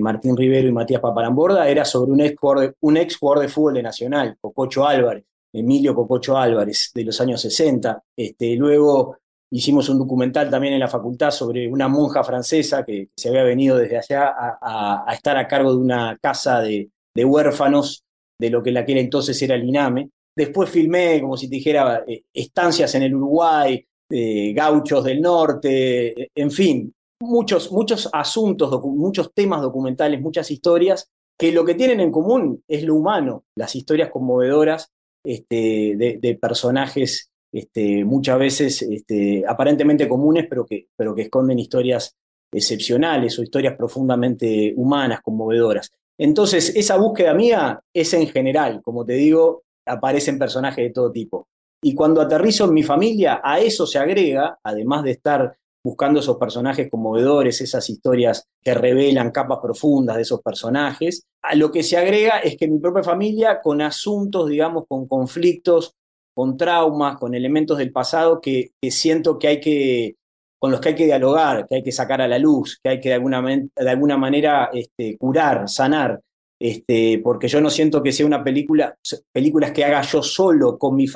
[0.00, 3.48] Martín Rivero y Matías Paparamborda, era sobre un ex, jugador de, un ex jugador de
[3.48, 8.02] fútbol de Nacional, Cococho Álvarez, Emilio Cococho Álvarez, de los años 60.
[8.16, 9.18] Este, luego
[9.50, 13.76] Hicimos un documental también en la facultad sobre una monja francesa que se había venido
[13.76, 18.04] desde allá a, estar a cargo de una casa de, huérfanos
[18.38, 20.10] de lo que en aquel entonces era el INAME.
[20.36, 26.30] Después filmé, como si dijera, eh, estancias en el Uruguay, eh, gauchos del norte, eh,
[26.34, 32.12] en fin, muchos, muchos asuntos, muchos temas documentales, muchas historias que lo que tienen en
[32.12, 34.90] común es lo humano, las historias conmovedoras
[35.24, 42.14] este, de, personajes este, muchas veces este, aparentemente comunes, pero que, pero que esconden historias
[42.52, 45.90] excepcionales o historias profundamente humanas, conmovedoras.
[46.18, 51.46] Entonces, esa búsqueda mía es en general, como te digo, aparecen personajes de todo tipo.
[51.82, 56.36] Y cuando aterrizo en mi familia, a eso se agrega, además de estar buscando esos
[56.36, 61.96] personajes conmovedores, esas historias que revelan capas profundas de esos personajes, a lo que se
[61.96, 65.94] agrega es que mi propia familia, con asuntos, digamos, con conflictos,
[66.34, 70.16] con traumas, con elementos del pasado que, siento que hay que,
[70.58, 73.00] con los que hay que dialogar, que hay que sacar a la luz, que hay
[73.00, 76.20] que de alguna, de alguna manera este, curar, sanar,
[76.58, 78.96] este, porque yo no siento que sea una película,
[79.32, 81.06] películas que haga yo solo con mi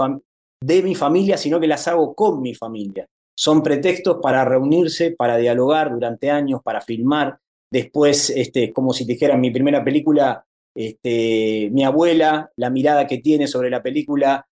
[0.62, 3.06] de mi familia, sino que las hago con mi familia.
[3.34, 7.38] Son pretextos para reunirse, para dialogar durante años, para filmar.
[7.72, 13.18] Después, este, como si te dijeran, mi primera película, este, mi abuela, la mirada que
[13.18, 14.46] tiene sobre la película,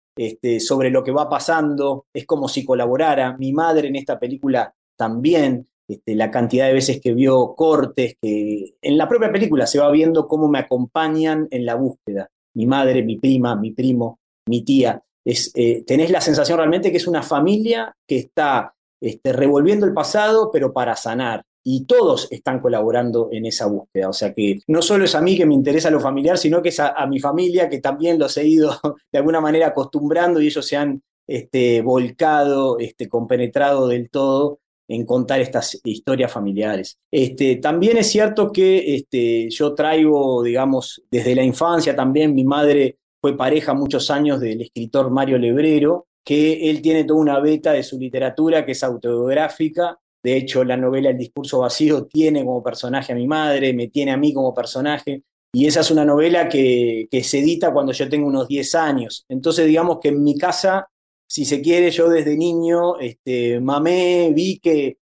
[0.59, 3.35] sobre lo que va pasando, es como si colaborara.
[3.37, 8.75] Mi madre en esta película también, este, la cantidad de veces que vio cortes, que
[8.81, 12.29] en la propia película se va viendo cómo me acompañan en la búsqueda.
[12.55, 15.01] Mi madre, mi prima, mi primo, mi tía.
[15.23, 19.93] Es, eh, tenés la sensación realmente que es una familia que está este, revolviendo el
[19.93, 21.43] pasado, pero para sanar.
[21.63, 24.09] Y todos están colaborando en esa búsqueda.
[24.09, 26.69] O sea que no solo es a mí que me interesa lo familiar, sino que
[26.69, 28.77] es a, mi familia que también los he ido
[29.11, 35.05] de alguna manera acostumbrando y ellos se han este, volcado, este, compenetrado del todo en
[35.05, 36.97] contar estas historias familiares.
[37.11, 42.97] Este, también es cierto que este, yo traigo, digamos, desde la infancia también, mi madre
[43.21, 47.83] fue pareja muchos años del escritor Mario Lebrero, que él tiene toda una beta de
[47.83, 49.97] su literatura que es autobiográfica.
[50.21, 54.11] De hecho, la novela El discurso vacío tiene como personaje a mi madre, me tiene
[54.11, 55.23] a mí como personaje.
[55.53, 59.25] Y esa es una novela que, se edita cuando yo tengo unos 10 años.
[59.29, 60.87] Entonces, digamos que en mi casa,
[61.27, 64.97] si se quiere, yo desde niño este, mamé, vi que,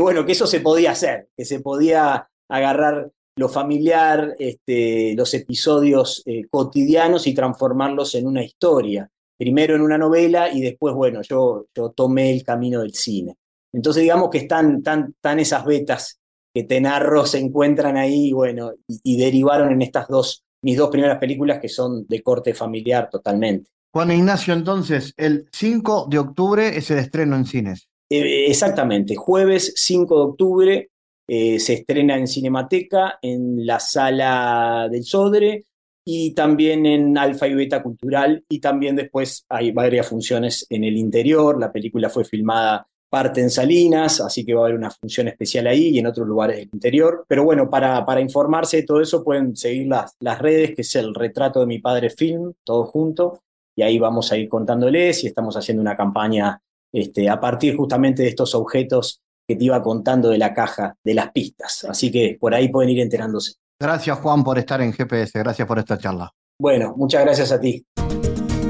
[0.00, 6.22] bueno, que eso se podía hacer, que se podía agarrar lo familiar, este, los episodios
[6.26, 9.10] eh, cotidianos y transformarlos en una historia
[9.42, 13.36] primero en una novela y después, bueno, yo, tomé el camino del cine.
[13.72, 16.20] Entonces digamos que están, tan esas vetas
[16.54, 21.18] que te narro, se encuentran ahí, bueno, y, derivaron en estas dos, mis dos primeras
[21.18, 23.68] películas que son de corte familiar totalmente.
[23.92, 27.88] Juan Ignacio, entonces, el 5 de octubre es el estreno en cines.
[28.08, 30.90] Eh, exactamente, jueves 5 de octubre
[31.28, 35.66] eh, se estrena en Cinemateca, en la sala del Sodre,
[36.04, 40.96] y también en Alfa y Beta Cultural y también después hay varias funciones en el
[40.96, 41.60] interior.
[41.60, 45.66] La película fue filmada parte en Salinas, así que va a haber una función especial
[45.66, 47.24] ahí y en otros lugares del interior.
[47.28, 50.96] Pero bueno, para, para informarse de todo eso pueden seguir las, las redes, que es
[50.96, 53.42] el retrato de mi padre film, todo junto,
[53.74, 56.60] y ahí vamos a ir contándoles y estamos haciendo una campaña
[56.92, 61.14] este, a partir justamente de estos objetos que te iba contando de la caja, de
[61.14, 61.84] las pistas.
[61.88, 63.54] Así que por ahí pueden ir enterándose.
[63.80, 66.30] Gracias Juan por estar en GPS, gracias por esta charla.
[66.58, 67.84] Bueno, muchas gracias a ti.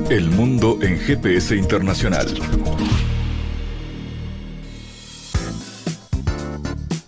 [0.08, 2.26] El mundo en GPS Internacional.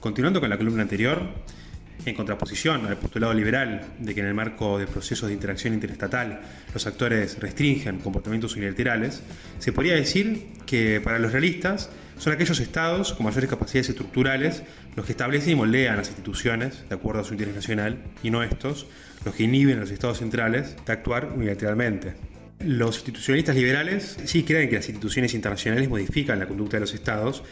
[0.00, 1.20] Continuando con la columna anterior,
[2.06, 6.40] en contraposición al postulado liberal de que en el marco de procesos de interacción interestatal
[6.72, 9.22] los actores restringen comportamientos unilaterales,
[9.58, 14.62] se podría decir que para los realistas son aquellos estados con mayores capacidades estructurales
[14.96, 18.42] los que establecen y moldean las instituciones de acuerdo a su interés nacional y no
[18.42, 18.86] estos
[19.26, 22.14] los que inhiben a los estados centrales de actuar unilateralmente.
[22.60, 27.42] Los institucionalistas liberales sí creen que las instituciones internacionales modifican la conducta de los estados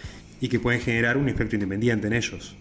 [0.41, 2.57] y que pueden generar un efecto independiente en ellos.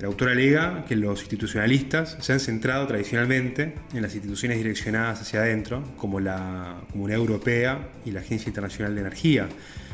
[0.00, 5.40] El autor alega que los institucionalistas se han centrado tradicionalmente en las instituciones direccionadas hacia
[5.40, 9.46] adentro, como la Comunidad Europea y la Agencia Internacional de Energía,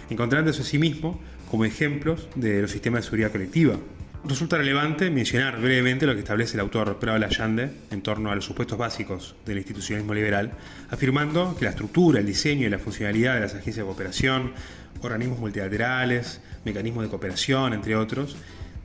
[0.09, 1.21] encontrándose a sí mismo
[1.51, 3.79] como ejemplos de los sistemas de seguridad colectiva.
[4.25, 8.45] Resulta relevante mencionar brevemente lo que establece el autor Prado Allende en torno a los
[8.45, 10.53] supuestos básicos del institucionalismo liberal,
[10.91, 14.53] afirmando que la estructura, el diseño y la funcionalidad de las agencias de cooperación,
[15.01, 18.37] organismos multilaterales, mecanismos de cooperación, entre otros,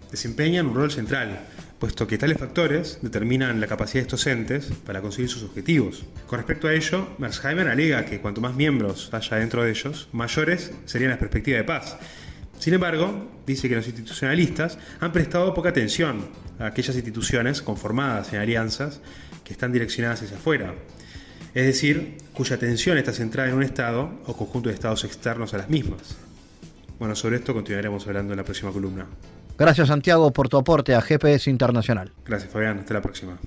[0.10, 1.48] desempeñan un rol central,
[1.80, 6.06] puesto que tales factores determinan la capacidad de estos entes para conseguir sus objetivos.
[6.28, 10.72] Con respecto a ello, Mersheimer alega que cuanto más miembros haya dentro de ellos, mayores
[10.86, 11.98] serían las perspectivas de paz.
[12.60, 16.28] Sin embargo, dice que los institucionalistas han prestado poca atención
[16.60, 19.02] a aquellas instituciones conformadas en alianzas
[19.44, 20.76] que están direccionadas hacia afuera,
[21.56, 25.58] es decir, cuya atención está centrada en un Estado o conjunto de estados externos a
[25.58, 26.16] las mismas.
[27.02, 29.08] Bueno, sobre esto continuaremos hablando en la próxima columna.
[29.58, 32.12] Gracias Santiago por tu aporte a GPS Internacional.
[32.24, 33.40] Gracias Fabián, hasta la próxima.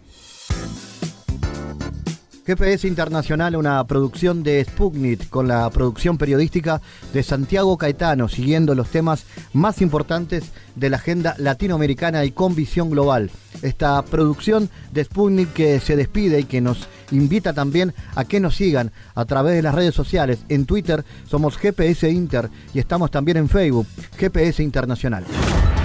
[2.47, 6.82] GPS Internacional, una producción de Sputnik con la producción periodística
[7.12, 9.24] de Santiago Caetano, siguiendo los temas
[9.55, 13.30] más importantes de la agenda latinoamericana y con visión global.
[13.62, 18.57] Esta producción de Sputnik que se despide y que nos invita también a que nos
[18.57, 20.40] sigan a través de las redes sociales.
[20.51, 23.86] En Twitter somos GPS Inter y estamos también en Facebook,
[24.18, 25.24] GPS Internacional.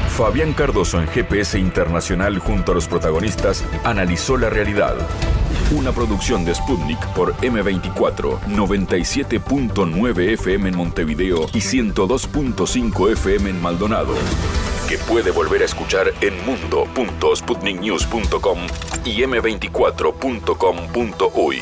[0.10, 4.96] Fabián Cardoso en GPS Internacional junto a los protagonistas analizó la realidad.
[5.72, 14.16] Una producción de Sputnik por M24, 97.9 FM en Montevideo y 102.5 FM en Maldonado.
[14.88, 18.58] Que puede volver a escuchar en mundo.sputniknews.com
[19.06, 21.62] y m24.com.uy.